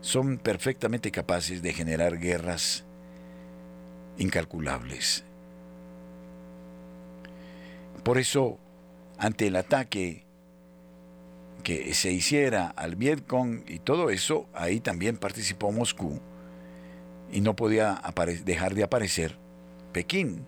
[0.00, 2.84] son perfectamente capaces de generar guerras
[4.18, 5.22] incalculables.
[8.02, 8.58] Por eso,
[9.18, 10.24] ante el ataque
[11.62, 16.20] que se hiciera al Vietcong y todo eso, ahí también participó Moscú
[17.34, 18.00] y no podía
[18.44, 19.36] dejar de aparecer
[19.92, 20.46] Pekín.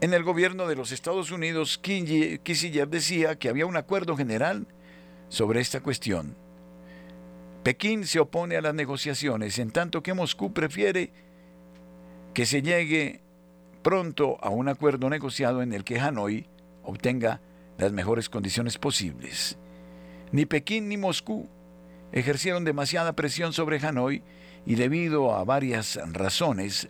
[0.00, 4.66] En el gobierno de los Estados Unidos, Kissinger decía que había un acuerdo general
[5.28, 6.34] sobre esta cuestión.
[7.62, 11.12] Pekín se opone a las negociaciones, en tanto que Moscú prefiere
[12.34, 13.20] que se llegue
[13.82, 16.48] pronto a un acuerdo negociado en el que Hanoi
[16.82, 17.40] obtenga
[17.78, 19.56] las mejores condiciones posibles.
[20.32, 21.48] Ni Pekín ni Moscú
[22.10, 24.24] ejercieron demasiada presión sobre Hanoi
[24.66, 26.88] y debido a varias razones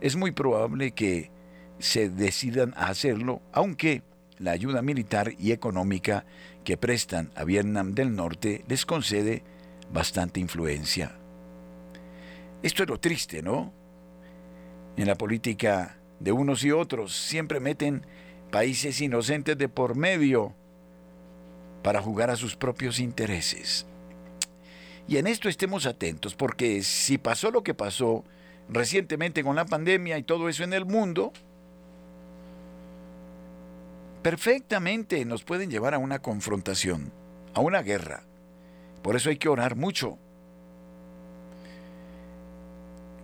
[0.00, 1.30] es muy probable que
[1.78, 4.02] se decidan a hacerlo, aunque
[4.38, 6.24] la ayuda militar y económica
[6.64, 9.42] que prestan a Vietnam del Norte les concede
[9.92, 11.16] bastante influencia.
[12.62, 13.72] Esto es lo triste, ¿no?
[14.96, 18.06] En la política de unos y otros siempre meten
[18.50, 20.54] países inocentes de por medio
[21.82, 23.86] para jugar a sus propios intereses.
[25.08, 28.24] Y en esto estemos atentos, porque si pasó lo que pasó
[28.68, 31.32] recientemente con la pandemia y todo eso en el mundo,
[34.22, 37.12] perfectamente nos pueden llevar a una confrontación,
[37.54, 38.22] a una guerra.
[39.02, 40.18] Por eso hay que orar mucho.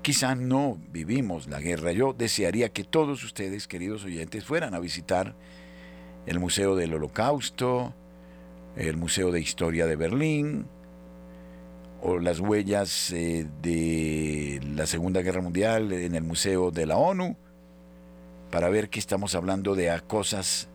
[0.02, 1.92] Quizá no vivimos la guerra.
[1.92, 5.34] Yo desearía que todos ustedes, queridos oyentes, fueran a visitar
[6.26, 7.94] el Museo del Holocausto,
[8.76, 10.66] el Museo de Historia de Berlín,
[12.00, 17.36] o las huellas eh, de la Segunda Guerra Mundial en el Museo de la ONU,
[18.50, 20.68] para ver que estamos hablando de cosas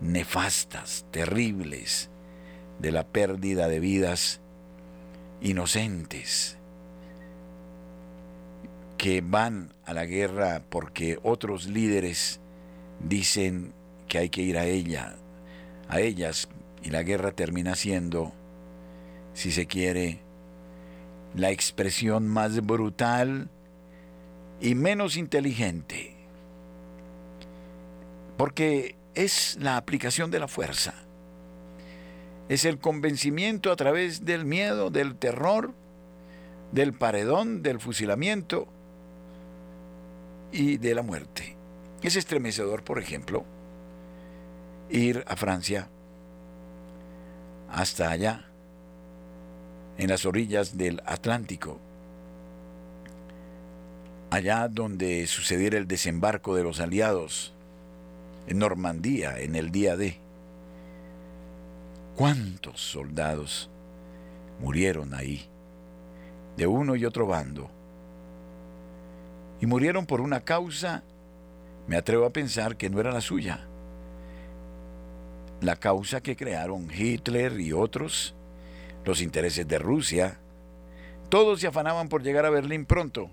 [0.00, 2.10] nefastas, terribles,
[2.78, 4.40] de la pérdida de vidas
[5.40, 6.58] inocentes
[9.04, 12.40] que van a la guerra porque otros líderes
[13.00, 13.74] dicen
[14.08, 15.16] que hay que ir a ella,
[15.88, 16.48] a ellas,
[16.82, 18.32] y la guerra termina siendo,
[19.34, 20.23] si se quiere,
[21.34, 23.48] la expresión más brutal
[24.60, 26.14] y menos inteligente.
[28.36, 30.94] Porque es la aplicación de la fuerza.
[32.48, 35.72] Es el convencimiento a través del miedo, del terror,
[36.72, 38.68] del paredón, del fusilamiento
[40.52, 41.56] y de la muerte.
[42.02, 43.44] Es estremecedor, por ejemplo,
[44.90, 45.88] ir a Francia
[47.70, 48.46] hasta allá,
[49.98, 51.78] en las orillas del Atlántico,
[54.30, 57.52] allá donde sucediera el desembarco de los aliados
[58.46, 60.16] en Normandía en el día de.
[62.16, 63.70] ¿Cuántos soldados
[64.60, 65.46] murieron ahí,
[66.56, 67.70] de uno y otro bando?
[69.60, 71.02] Y murieron por una causa,
[71.86, 73.66] me atrevo a pensar que no era la suya.
[75.60, 78.34] La causa que crearon Hitler y otros,
[79.04, 80.40] los intereses de Rusia,
[81.28, 83.30] todos se afanaban por llegar a Berlín pronto,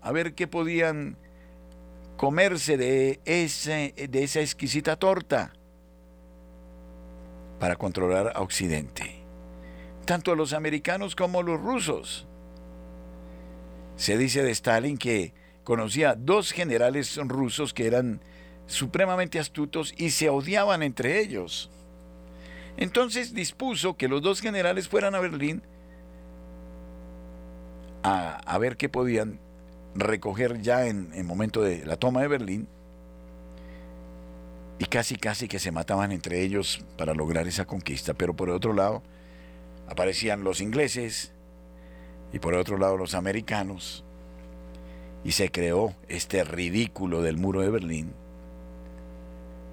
[0.00, 1.16] a ver qué podían
[2.16, 5.52] comerse de, ese, de esa exquisita torta
[7.58, 9.24] para controlar a Occidente,
[10.04, 12.26] tanto los americanos como los rusos.
[13.96, 15.32] Se dice de Stalin que
[15.64, 18.20] conocía dos generales rusos que eran
[18.66, 21.70] supremamente astutos y se odiaban entre ellos.
[22.76, 25.62] Entonces dispuso que los dos generales fueran a Berlín
[28.02, 29.38] a, ver qué podían
[29.94, 32.68] recoger ya en el momento de la toma de Berlín.
[34.78, 38.72] Y casi casi que se mataban entre ellos para lograr esa conquista, pero por otro
[38.72, 39.02] lado
[39.88, 41.32] aparecían los ingleses
[42.32, 44.04] y por otro lado los americanos.
[45.24, 48.12] Y se creó este ridículo del muro de Berlín,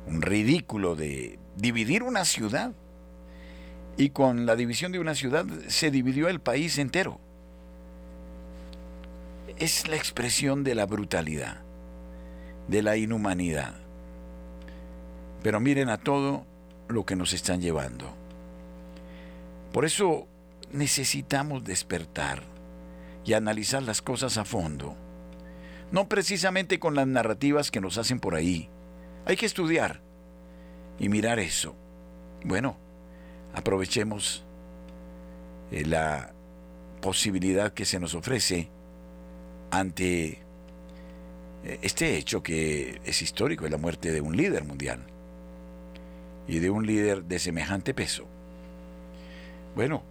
[0.06, 2.74] un ridículo de dividir una ciudad
[4.00, 7.20] y con la división de una ciudad se dividió el país entero
[9.60, 11.58] es la expresión de la brutalidad,
[12.70, 13.76] de la inhumanidad.
[15.44, 16.46] Pero miren a todo
[16.88, 18.16] lo que nos están llevando.
[19.74, 20.28] Por eso
[20.72, 22.44] necesitamos despertar
[23.26, 24.96] y analizar las cosas a fondo.
[25.92, 28.70] No precisamente con las narrativas que nos hacen por ahí.
[29.26, 30.02] Hay que estudiar
[31.00, 31.76] y mirar eso.
[32.46, 32.78] Bueno,
[33.54, 34.44] aprovechemos
[35.72, 36.34] eh, la
[37.02, 38.70] posibilidad que se nos ofrece
[39.72, 40.40] ante
[41.64, 45.00] eh, este hecho que es histórico, es la muerte de un líder mundial
[46.48, 48.26] y de un líder de semejante peso.
[49.76, 50.04] Bueno,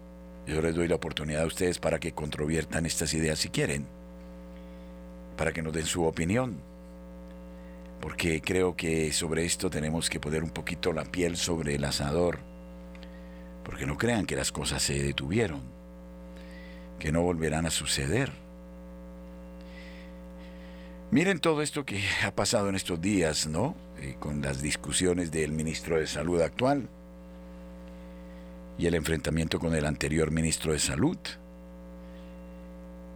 [0.47, 3.87] yo les doy la oportunidad a ustedes para que controviertan estas ideas si quieren,
[5.37, 6.57] para que nos den su opinión,
[8.01, 12.39] porque creo que sobre esto tenemos que poner un poquito la piel sobre el asador,
[13.69, 15.61] porque no crean que las cosas se detuvieron,
[16.99, 18.33] que no volverán a suceder.
[21.11, 23.75] Miren todo esto que ha pasado en estos días, ¿no?
[24.01, 26.89] Eh, con las discusiones del ministro de Salud actual
[28.79, 31.19] y el enfrentamiento con el anterior ministro de Salud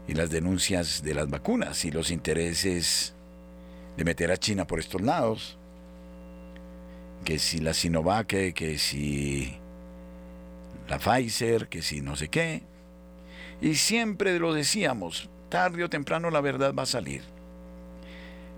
[0.07, 3.15] y las denuncias de las vacunas y los intereses
[3.97, 5.57] de meter a China por estos lados,
[7.25, 9.62] que si la Sinovac, que si
[10.93, 12.65] la Pfizer, que si no sé qué.
[13.63, 17.23] Y siempre lo decíamos, tarde o temprano la verdad va a salir.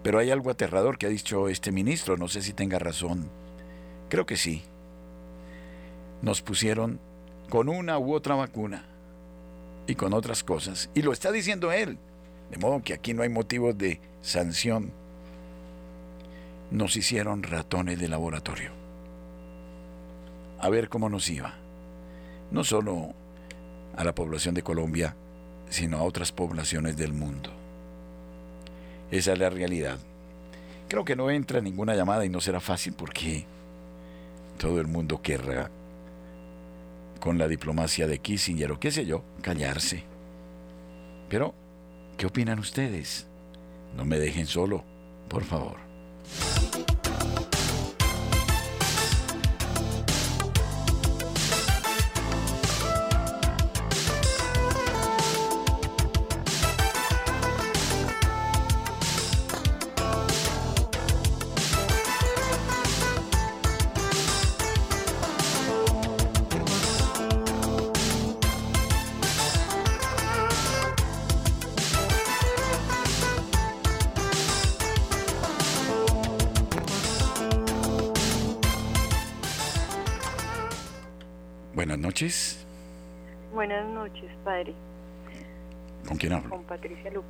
[0.03, 3.31] Pero hay algo aterrador que ha dicho este ministro, no sé si tenga razón.
[4.09, 4.65] Creo que sí.
[6.23, 6.99] Nos pusieron
[7.51, 8.85] con una u otra vacuna
[9.87, 10.91] y con otras cosas.
[10.93, 11.99] Y lo está diciendo él.
[12.51, 14.91] De modo que aquí no hay motivos de sanción.
[16.73, 18.73] Nos hicieron ratones de laboratorio.
[20.59, 21.64] A ver cómo nos iba.
[22.51, 23.15] No solo
[23.97, 25.17] a la población de Colombia,
[25.71, 27.51] sino a otras poblaciones del mundo.
[29.11, 29.99] Esa es la realidad.
[30.89, 33.47] Creo que no entra ninguna llamada y no será fácil porque
[34.59, 35.71] todo el mundo querrá,
[37.21, 40.05] con la diplomacia de Kissinger o qué sé yo, callarse.
[41.29, 41.55] Pero,
[42.17, 43.27] ¿qué opinan ustedes?
[43.97, 44.85] No me dejen solo,
[45.29, 45.77] por favor.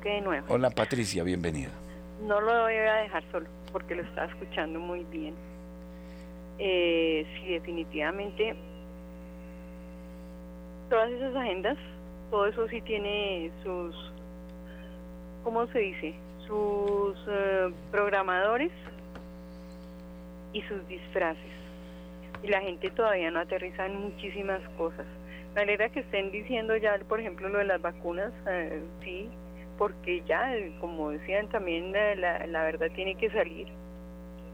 [0.05, 0.45] De nuevo.
[0.49, 1.71] Hola Patricia, bienvenida.
[2.27, 5.33] No lo voy a dejar solo porque lo está escuchando muy bien.
[6.59, 8.55] Eh, sí, definitivamente
[10.91, 11.75] todas esas agendas,
[12.29, 13.95] todo eso sí tiene sus,
[15.43, 16.13] ¿cómo se dice?
[16.45, 18.71] Sus eh, programadores
[20.53, 21.51] y sus disfraces
[22.43, 25.07] y la gente todavía no aterriza en muchísimas cosas.
[25.55, 29.31] Me alegra que estén diciendo ya, por ejemplo, lo de las vacunas, eh, sí,
[29.77, 33.67] porque ya, como decían también, la, la verdad tiene que salir.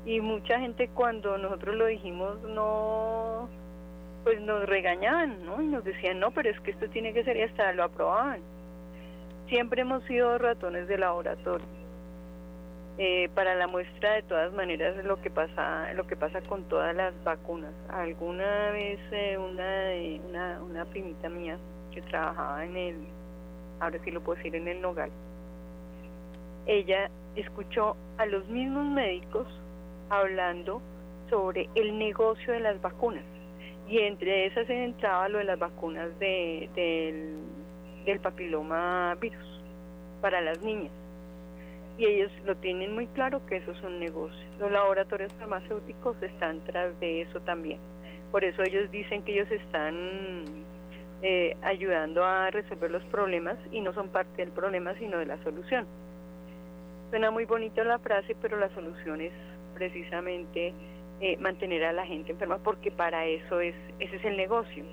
[0.05, 3.47] Y mucha gente cuando nosotros lo dijimos no,
[4.24, 5.61] pues nos regañaban, ¿no?
[5.61, 8.41] Y nos decían, no, pero es que esto tiene que ser y hasta lo aprobaban.
[9.47, 11.82] Siempre hemos sido ratones de laboratorio
[12.97, 16.93] eh, para la muestra de todas maneras lo que pasa lo que pasa con todas
[16.95, 21.57] las vacunas alguna vez eh, una, una una primita mía
[21.91, 22.95] que trabajaba en el
[23.82, 25.11] ahora sí lo puedo decir en el Nogal
[26.65, 29.47] ella escuchó a los mismos médicos
[30.09, 30.82] hablando
[31.29, 33.23] sobre el negocio de las vacunas
[33.89, 37.39] y entre esas entraba lo de las vacunas de, del,
[38.05, 39.61] del papiloma virus
[40.21, 40.91] para las niñas
[41.97, 44.39] y ellos lo tienen muy claro que eso es un negocio.
[44.59, 47.79] Los laboratorios farmacéuticos están tras de eso también.
[48.32, 50.63] Por eso ellos dicen que ellos están
[51.22, 55.41] eh, ayudando a resolver los problemas y no son parte del problema sino de la
[55.43, 55.86] solución.
[57.09, 59.34] Suena muy bonita la frase, pero la solución es
[59.76, 60.74] precisamente
[61.19, 64.86] eh, mantener a la gente enferma porque para eso es ese es el negocio.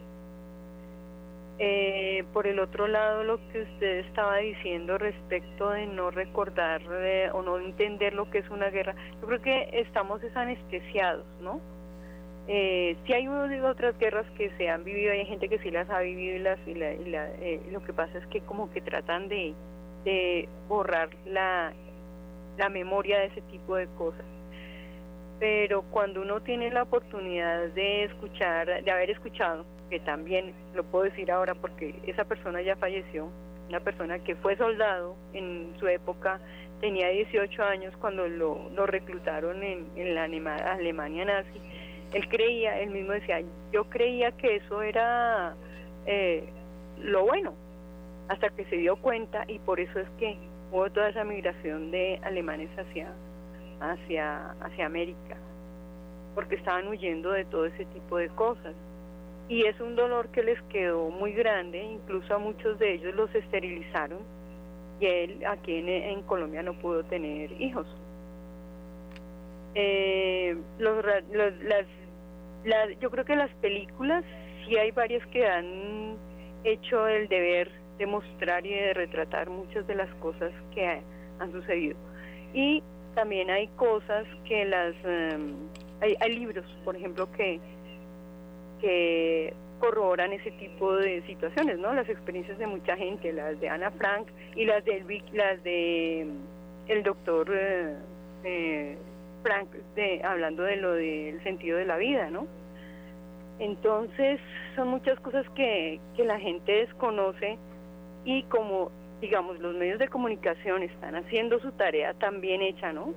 [1.61, 7.31] Eh, por el otro lado, lo que usted estaba diciendo respecto de no recordar eh,
[7.33, 11.61] o no entender lo que es una guerra, yo creo que estamos anestesiados, ¿no?
[12.49, 16.01] Eh, si hay otras guerras que se han vivido, hay gente que sí las ha
[16.01, 19.55] vivido y, las, y, la, eh, lo que pasa es que como que tratan de,
[20.05, 21.73] de borrar la,
[22.57, 24.25] la memoria de ese tipo de cosas
[25.39, 31.05] pero cuando uno tiene la oportunidad de escuchar, de haber escuchado, que también lo puedo
[31.05, 33.31] decir ahora porque esa persona ya falleció,
[33.69, 36.41] una persona que fue soldado en su época,
[36.81, 41.61] tenía 18 años cuando lo, lo reclutaron en, en la Alemania nazi.
[42.13, 43.43] Él creía, él mismo decía,
[43.73, 45.55] yo creía que eso era
[46.07, 46.49] eh,
[46.99, 47.55] lo bueno,
[48.29, 50.37] hasta que se dio cuenta y por eso es que
[50.73, 53.13] hubo toda esa migración de alemanes hacia,
[53.81, 55.37] hacia, hacia América,
[56.35, 58.75] porque estaban huyendo de todo ese tipo de cosas.
[59.49, 63.35] Y es un dolor que les quedó muy grande, incluso a muchos de ellos los
[63.35, 64.19] esterilizaron
[65.01, 67.87] y él aquí en, Colombia no pudo tener hijos.
[69.75, 71.05] Eh, los,
[72.65, 74.25] las, yo creo que las películas,
[74.67, 76.17] sí hay varias que han
[76.65, 81.03] hecho el deber de mostrar y de retratar muchas de las cosas que
[81.39, 81.97] han sucedido.
[82.53, 82.83] Y
[83.15, 84.95] también hay cosas que las...
[85.05, 85.55] Em,
[86.01, 87.61] hay, hay libros, por ejemplo, que,
[88.81, 91.93] que corroboran ese tipo de situaciones, ¿no?
[91.93, 96.91] Las experiencias de mucha gente, las de Ana Frank y las de las de mm,
[96.91, 97.95] el doctor eh,
[98.45, 98.99] eh,
[99.43, 102.47] Frank, de, hablando de lo del sentido de la vida, ¿no?
[103.59, 104.41] Entonces
[104.77, 107.59] son muchas cosas que, que la gente desconoce
[108.25, 113.15] y como digamos los medios de comunicación están haciendo su tarea tan bien hecha, ¿no?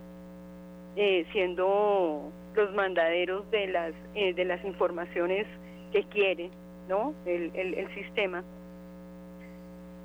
[0.96, 5.46] Eh, siendo los mandaderos de las de las informaciones
[5.92, 6.50] que quiere,
[6.90, 7.14] ¿no?
[7.26, 8.44] El, el, sistema,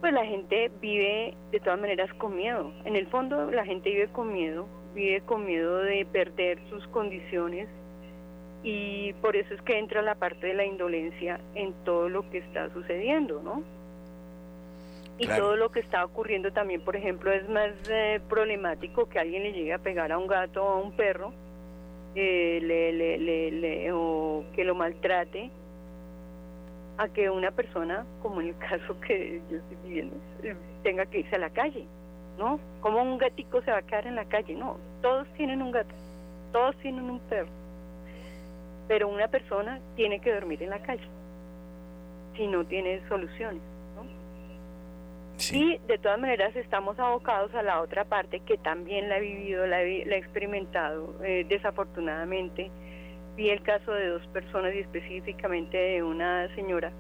[0.01, 2.73] pues la gente vive de todas maneras con miedo.
[2.85, 4.67] En el fondo la gente vive con miedo,
[4.97, 7.69] vive con miedo de perder sus condiciones
[8.65, 12.39] y por eso es que entra la parte de la indolencia en todo lo que
[12.39, 13.63] está sucediendo, ¿no?
[15.19, 19.45] Y todo lo que está ocurriendo también, por ejemplo, es más eh, problemático que alguien
[19.45, 21.33] le llegue a pegar a un gato o a un perro,
[22.15, 25.51] eh, le, le, le, o que lo maltrate,
[26.99, 30.17] a que una persona, como en el caso que yo estoy viviendo,
[30.83, 31.87] tenga que irse a la calle,
[32.39, 32.61] ¿no?
[32.81, 34.55] Como un gatico se va a quedar en la calle?
[34.55, 35.95] No, todos tienen un gato,
[36.53, 37.49] todos tienen un perro,
[38.89, 41.07] pero una persona tiene que dormir en la calle
[42.37, 43.63] si no tiene soluciones.
[43.97, 44.05] ¿no?
[45.51, 49.67] Y de todas maneras estamos abocados a la otra parte que también la he vivido,
[49.67, 52.71] la he, experimentado eh, desafortunadamente
[53.37, 56.91] vi el caso de dos personas y específicamente de una señora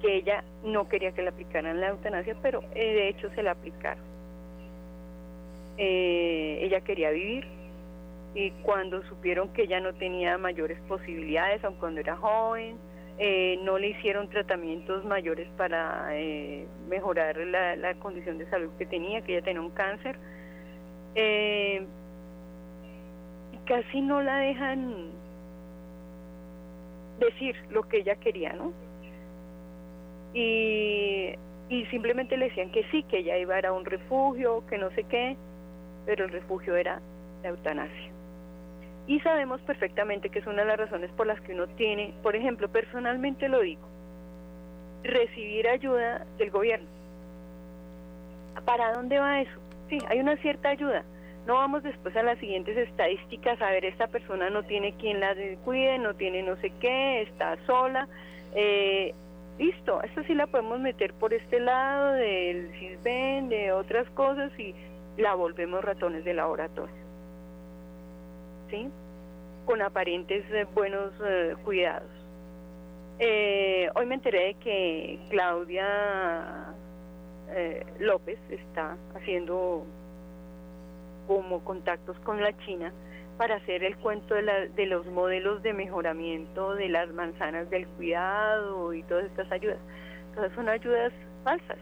[0.00, 3.52] que ella no quería que le aplicaran la eutanasia, pero eh, de hecho se la
[3.52, 4.09] aplicaron.
[5.78, 7.46] Eh, ella quería vivir
[8.34, 12.76] y cuando supieron que ella no tenía mayores posibilidades, aun cuando era joven,
[13.18, 16.10] eh, no le hicieron tratamientos mayores para
[16.88, 20.16] mejorar la, la, condición de salud que tenía, que ella tenía un cáncer.
[21.14, 21.80] y
[23.66, 25.10] casi no la dejan
[27.20, 28.72] decir lo que ella quería, ¿no?
[30.34, 31.34] Y,
[31.68, 34.78] y simplemente le decían que sí, que ella iba a, ir a un refugio, que
[34.78, 35.36] no sé qué,
[36.10, 37.00] pero el refugio era
[37.44, 38.10] la eutanasia.
[39.06, 42.34] Y sabemos perfectamente que es una de las razones por las que uno tiene, por
[42.34, 43.88] ejemplo, personalmente lo digo,
[45.04, 46.88] recibir ayuda del gobierno.
[48.64, 49.60] ¿Para dónde va eso?
[49.88, 51.04] Sí, hay una cierta ayuda,
[51.46, 55.36] no vamos después a las siguientes estadísticas a ver esta persona no tiene quien la
[55.64, 58.08] cuide, no tiene no sé qué, está sola.
[58.56, 59.14] Eh,
[59.60, 64.74] listo, esta sí la podemos meter por este lado del CISBEN, de otras cosas y
[65.16, 66.94] la volvemos ratones de laboratorio.
[68.70, 68.90] ¿Sí?
[69.66, 72.10] Con aparentes eh, buenos eh, cuidados.
[73.18, 76.74] hoy me enteré de que Claudia
[77.98, 79.84] López está haciendo
[81.26, 82.92] como contactos con la China
[83.40, 87.86] para hacer el cuento de, la, de los modelos de mejoramiento de las manzanas del
[87.88, 89.78] cuidado y todas estas ayudas.
[90.34, 91.10] Todas son ayudas
[91.42, 91.78] falsas.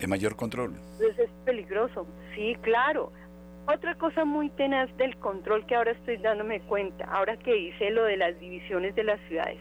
[0.00, 0.74] De mayor control.
[0.92, 3.12] Entonces es peligroso, sí, claro.
[3.66, 8.04] Otra cosa muy tenaz del control que ahora estoy dándome cuenta, ahora que hice lo
[8.04, 9.58] de las divisiones de las ciudades,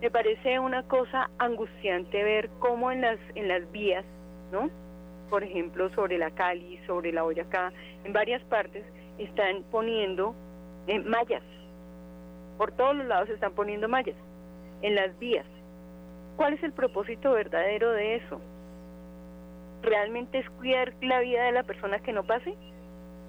[0.00, 4.04] me parece una cosa angustiante ver cómo en las, en las vías,
[4.50, 4.70] ¿no?
[5.34, 7.72] por ejemplo, sobre la Cali, sobre la Boyacá,
[8.04, 8.84] en varias partes
[9.18, 10.34] están poniendo
[10.86, 11.42] eh, mallas.
[12.56, 14.16] Por todos los lados están poniendo mallas
[14.82, 15.46] en las vías.
[16.36, 18.40] ¿Cuál es el propósito verdadero de eso?
[19.84, 22.54] ¿Realmente es cuidar la vida de la persona que no pase?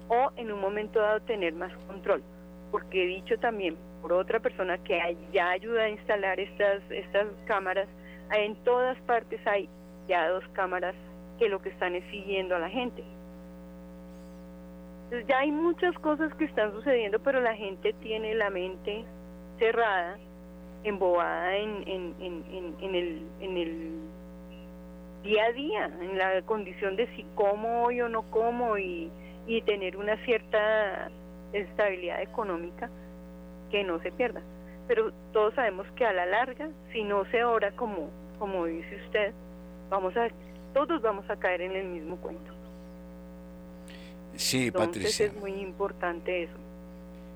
[0.08, 2.22] ¿O en un momento dado tener más control?
[2.70, 7.88] Porque he dicho también por otra persona que ya ayuda a instalar estas, estas cámaras,
[8.32, 9.68] en todas partes hay
[10.08, 10.94] ya dos cámaras
[11.38, 13.04] que lo que están es siguiendo a la gente.
[15.04, 19.04] Entonces ya hay muchas cosas que están sucediendo, pero la gente tiene la mente
[19.58, 20.18] cerrada,
[20.84, 24.00] embobada en, en, en, en, el, en el
[25.26, 29.10] día a día, en la condición de si como hoy o no como y,
[29.46, 31.10] y tener una cierta
[31.52, 32.90] estabilidad económica
[33.70, 34.40] que no se pierda.
[34.88, 38.08] Pero todos sabemos que a la larga, si no se ora como,
[38.38, 39.32] como dice usted,
[39.90, 40.28] vamos a,
[40.72, 42.52] todos vamos a caer en el mismo cuento.
[44.36, 45.26] Sí, Entonces Patricia.
[45.26, 46.54] es muy importante eso.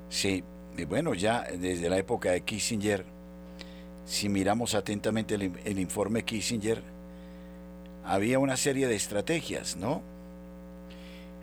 [0.09, 0.45] Sí,
[0.76, 3.05] y bueno, ya desde la época de Kissinger,
[4.05, 6.82] si miramos atentamente el, el informe Kissinger,
[8.05, 10.03] había una serie de estrategias, ¿no?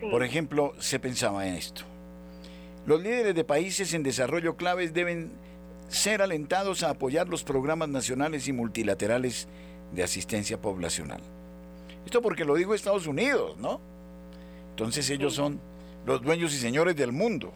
[0.00, 0.06] Sí.
[0.10, 1.82] Por ejemplo, se pensaba en esto.
[2.86, 5.32] Los líderes de países en desarrollo claves deben
[5.88, 9.48] ser alentados a apoyar los programas nacionales y multilaterales
[9.92, 11.20] de asistencia poblacional.
[12.04, 13.80] Esto porque lo dijo Estados Unidos, ¿no?
[14.70, 15.60] Entonces ellos son
[16.06, 17.52] los dueños y señores del mundo.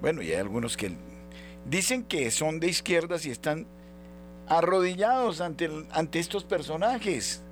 [0.00, 0.92] Bueno, y hay algunos que
[1.68, 3.66] dicen que son de izquierdas y están
[4.46, 7.42] arrodillados ante, el- ante estos personajes.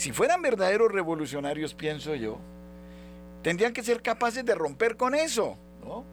[0.00, 2.38] Si fueran verdaderos revolucionarios, pienso yo,
[3.42, 6.04] tendrían que ser capaces de romper con eso, ¿no?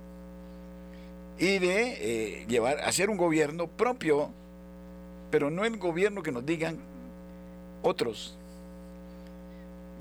[1.40, 1.94] Y de
[2.42, 4.30] eh, llevar, hacer un gobierno propio,
[5.32, 6.80] pero no el gobierno que nos digan
[7.82, 8.38] otros.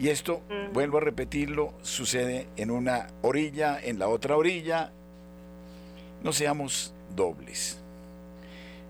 [0.01, 0.73] Y esto, Ujú.
[0.73, 4.91] vuelvo a repetirlo, sucede en una orilla, en la otra orilla.
[6.25, 7.79] No seamos dobles.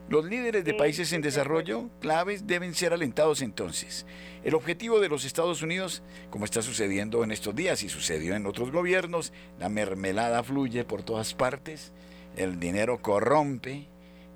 [0.08, 4.06] Los líderes de países en desarrollo claves deben ser alentados entonces.
[4.44, 8.46] El objetivo de los Estados Unidos, como está sucediendo en estos días y sucedió en
[8.46, 11.92] otros gobiernos, la mermelada fluye por todas partes,
[12.36, 13.88] el dinero corrompe,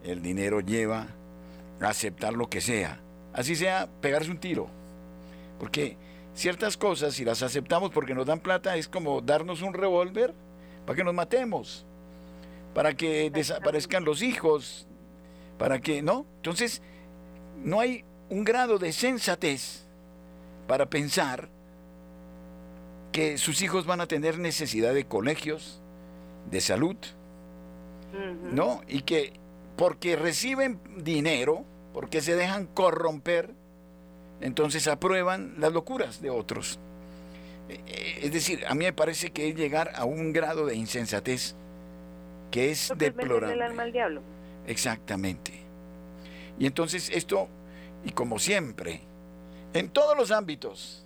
[0.03, 1.07] el dinero lleva
[1.81, 3.01] a aceptar lo que sea,
[3.33, 4.69] así sea pegarse un tiro.
[5.61, 5.97] Porque
[6.35, 10.35] ciertas cosas, si las aceptamos porque nos dan plata, es como darnos un revólver
[10.85, 11.87] para que nos matemos,
[12.75, 14.89] para que desaparezcan los hijos,
[15.61, 16.25] para que, ¿no?
[16.37, 16.81] Entonces,
[17.63, 19.85] no hay un grado de sensatez
[20.67, 21.51] para pensar
[23.13, 25.83] que sus hijos van a tener necesidad de colegios,
[26.51, 26.97] de salud.
[28.53, 28.81] ¿no?
[28.89, 29.35] Y que
[29.77, 33.51] porque reciben dinero, porque se dejan corromper,
[34.41, 36.79] entonces aprueban las locuras de otros.
[37.69, 40.75] Eh, eh, Es decir, a mí me parece que es llegar a un grado de
[40.75, 41.55] insensatez
[42.51, 43.63] que es el deplorable.
[43.63, 44.23] alma al diablo.
[44.71, 45.53] Exactamente.
[46.57, 47.49] Y entonces esto,
[48.05, 49.01] y como siempre,
[49.75, 51.05] en todos los ámbitos,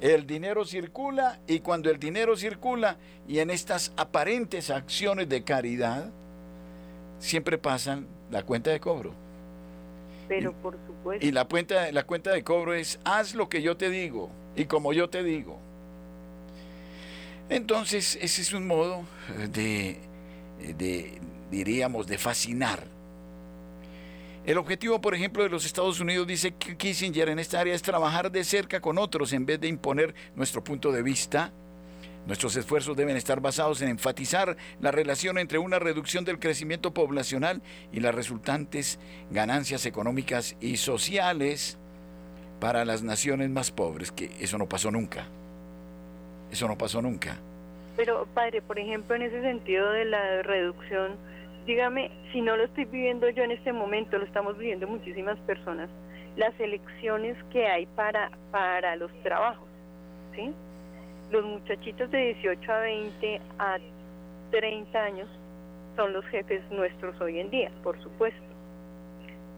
[0.00, 2.96] el dinero circula y cuando el dinero circula
[3.26, 6.10] y en estas aparentes acciones de caridad,
[7.18, 9.12] siempre pasan la cuenta de cobro.
[10.28, 11.26] Pero por supuesto.
[11.26, 14.66] Y la cuenta, la cuenta de cobro es, haz lo que yo te digo y
[14.66, 15.58] como yo te digo.
[17.48, 19.02] Entonces, ese es un modo
[19.50, 19.98] de,
[20.78, 21.18] de,
[21.50, 22.91] diríamos, de fascinar.
[24.44, 28.32] El objetivo, por ejemplo, de los Estados Unidos, dice Kissinger en esta área, es trabajar
[28.32, 31.52] de cerca con otros en vez de imponer nuestro punto de vista.
[32.26, 37.62] Nuestros esfuerzos deben estar basados en enfatizar la relación entre una reducción del crecimiento poblacional
[37.92, 38.98] y las resultantes
[39.30, 41.78] ganancias económicas y sociales
[42.58, 45.26] para las naciones más pobres, que eso no pasó nunca.
[46.50, 47.38] Eso no pasó nunca.
[47.96, 51.16] Pero, padre, por ejemplo, en ese sentido de la reducción,
[51.66, 55.88] dígame, si no lo estoy viviendo yo en este momento, lo estamos viviendo muchísimas personas,
[56.36, 59.68] las elecciones que hay para, para los trabajos,
[60.34, 60.52] ¿sí?
[61.30, 63.78] Los muchachitos de 18 a 20 a
[64.50, 65.28] 30 años
[65.96, 68.40] son los jefes nuestros hoy en día, por supuesto.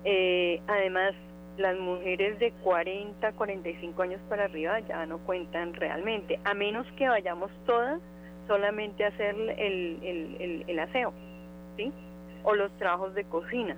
[0.04, 1.14] Eh, además,
[1.56, 7.08] las mujeres de 40, 45 años para arriba ya no cuentan realmente, a menos que
[7.08, 8.00] vayamos todas
[8.46, 11.12] solamente a hacer el, el, el, el aseo,
[12.44, 13.76] O los trabajos de cocina.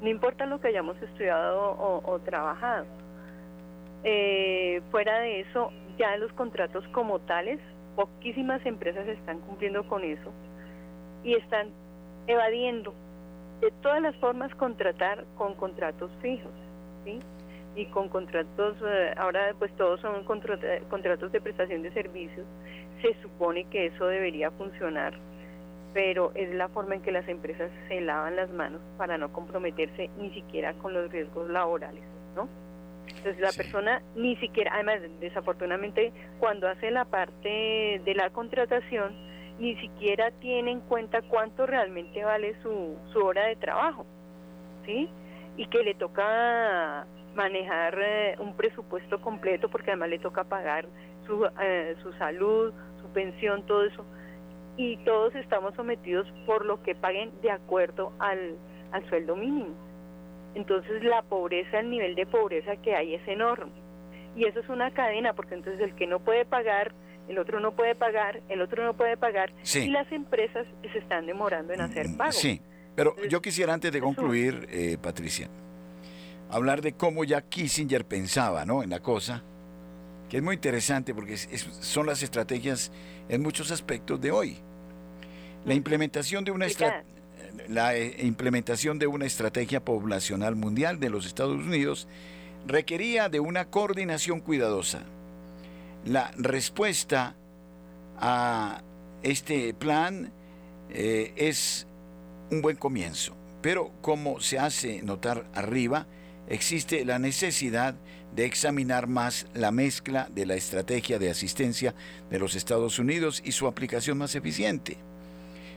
[0.00, 2.86] No importa lo que hayamos estudiado o, trabajado.
[4.04, 7.58] Eh, fuera de eso, ya los contratos como tales,
[7.96, 10.30] poquísimas empresas están cumpliendo con eso
[11.22, 11.68] y están
[12.26, 12.92] evadiendo
[13.60, 16.52] de todas las formas contratar con contratos fijos.
[17.76, 22.46] Y con contratos, eh, ahora pues todos son contrat- contratos de prestación de servicios,
[23.02, 25.14] se supone que eso debería funcionar,
[25.94, 30.10] pero es la forma en que las empresas se lavan las manos para no comprometerse
[30.18, 32.02] ni siquiera con los riesgos laborales,
[32.34, 32.48] ¿no?
[33.06, 33.58] Entonces la Sí.
[33.62, 39.14] persona ni siquiera, además desafortunadamente cuando hace la parte de la contratación,
[39.60, 44.04] ni siquiera tiene en cuenta cuánto realmente vale su, su hora de trabajo,
[44.84, 45.08] ¿sí?
[45.56, 50.86] Y que le toca manejar eh, un presupuesto completo porque además le toca pagar
[51.26, 54.04] su, eh, su salud, su pensión, todo eso.
[54.76, 58.56] Y todos estamos sometidos por lo que paguen de acuerdo al,
[58.92, 59.74] al sueldo mínimo.
[60.54, 63.72] Entonces la pobreza, el nivel de pobreza que hay es enorme.
[64.36, 66.92] Y eso es una cadena, porque entonces el que no puede pagar,
[67.28, 71.26] el otro no puede pagar, el otro no puede pagar, y las empresas se están
[71.26, 72.36] demorando en hacer mm, pagos.
[72.36, 72.60] Sí,
[72.94, 75.48] pero yo quisiera antes de concluir, eh, Patricia,
[76.50, 78.82] hablar de cómo ya Kissinger pensaba ¿no?
[78.82, 79.42] en la cosa,
[80.28, 82.90] que es muy interesante porque son las estrategias
[83.28, 84.58] en muchos aspectos de hoy.
[85.64, 86.66] La implementación de una
[87.68, 92.08] la eh, implementación de una estrategia poblacional mundial de los Estados Unidos
[92.66, 95.02] requería de una coordinación cuidadosa.
[96.04, 97.36] La respuesta
[98.18, 98.82] a
[99.22, 100.32] este plan
[100.90, 101.86] eh, es
[102.50, 106.06] un buen comienzo, pero como se hace notar arriba,
[106.48, 107.96] existe la necesidad
[108.34, 111.94] de examinar más la mezcla de la estrategia de asistencia
[112.30, 114.98] de los Estados Unidos y su aplicación más eficiente.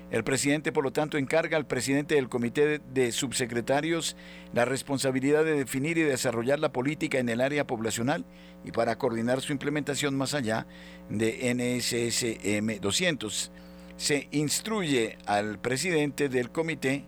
[0.10, 4.16] El presidente, por lo tanto, encarga al presidente del comité de subsecretarios
[4.54, 8.24] la responsabilidad de definir y desarrollar la política en el área poblacional
[8.64, 10.66] y para coordinar su implementación más allá
[11.10, 13.52] de NSSM 200.
[13.98, 17.04] Se instruye al presidente del comité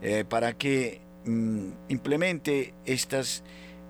[0.00, 3.42] eh, para que mm, implemente estas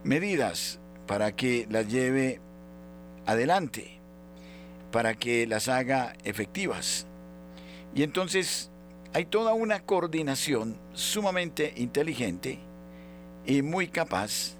[0.05, 2.41] medidas, para que las lleve
[3.27, 3.99] adelante,
[4.91, 7.07] para que las haga efectivas
[7.95, 8.71] y entonces
[9.13, 12.59] hay toda una coordinación sumamente inteligente
[13.45, 14.57] y muy capaz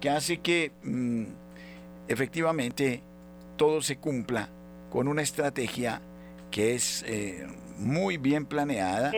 [0.00, 1.24] que hace que mm,
[2.08, 3.02] efectivamente
[3.56, 4.48] todo se cumpla
[4.90, 6.00] con una estrategia
[6.50, 7.46] que es eh,
[7.78, 9.12] muy bien planeada.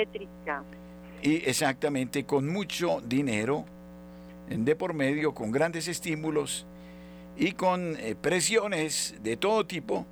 [1.21, 3.67] Y exactamente con mucho dinero
[4.49, 6.67] de por medio, con grandes estímulos
[7.37, 10.07] y con eh, presiones de todo tipo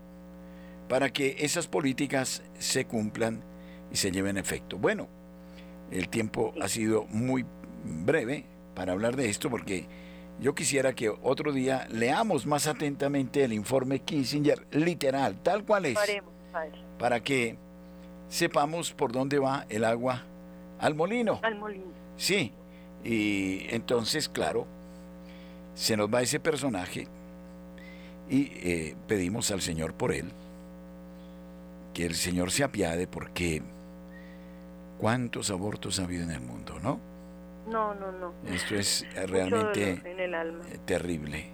[0.88, 3.42] para que esas políticas se cumplan
[3.90, 4.78] y se lleven efecto.
[4.78, 5.08] Bueno,
[5.90, 7.44] el tiempo ha sido muy
[7.84, 9.86] breve para hablar de esto porque
[10.38, 15.98] yo quisiera que otro día leamos más atentamente el informe Kissinger, literal, tal cual es,
[16.98, 17.56] para que
[18.28, 20.24] sepamos por dónde va el agua
[20.78, 21.40] al molino.
[21.42, 21.86] Al molino.
[22.16, 22.52] Sí,
[23.04, 24.66] y entonces, claro,
[25.74, 27.06] se nos va ese personaje
[28.28, 30.32] y eh, pedimos al Señor por él
[31.96, 33.62] que el Señor se apiade porque
[34.98, 37.00] cuántos abortos ha habido en el mundo, ¿no?
[37.70, 38.32] No, no, no.
[38.46, 40.02] Esto es realmente
[40.84, 41.46] terrible.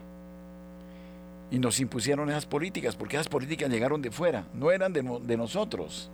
[1.52, 6.10] Y nos impusieron esas políticas, porque esas políticas llegaron de fuera, no eran de, nosotros.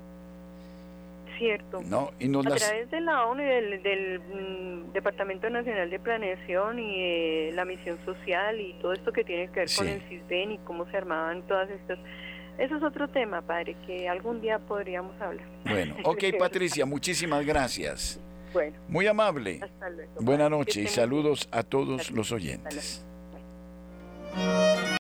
[1.39, 1.81] Cierto.
[1.85, 7.53] No, y a través de la ONU y del, mm, Departamento Nacional de Planeación y
[7.53, 10.91] la misión social y todo esto que tiene que ver con el CISBEN y cómo
[10.91, 11.99] se armaban todas estas
[12.59, 15.47] eso es otro tema, padre, que algún día podríamos hablar.
[15.65, 18.21] Bueno, ok, Patricia, muchísimas gracias.
[18.53, 18.77] Bueno.
[18.89, 19.61] Muy amable.
[19.63, 20.13] Hasta luego.
[20.21, 23.05] Buenas noches y saludos a todos los oyentes.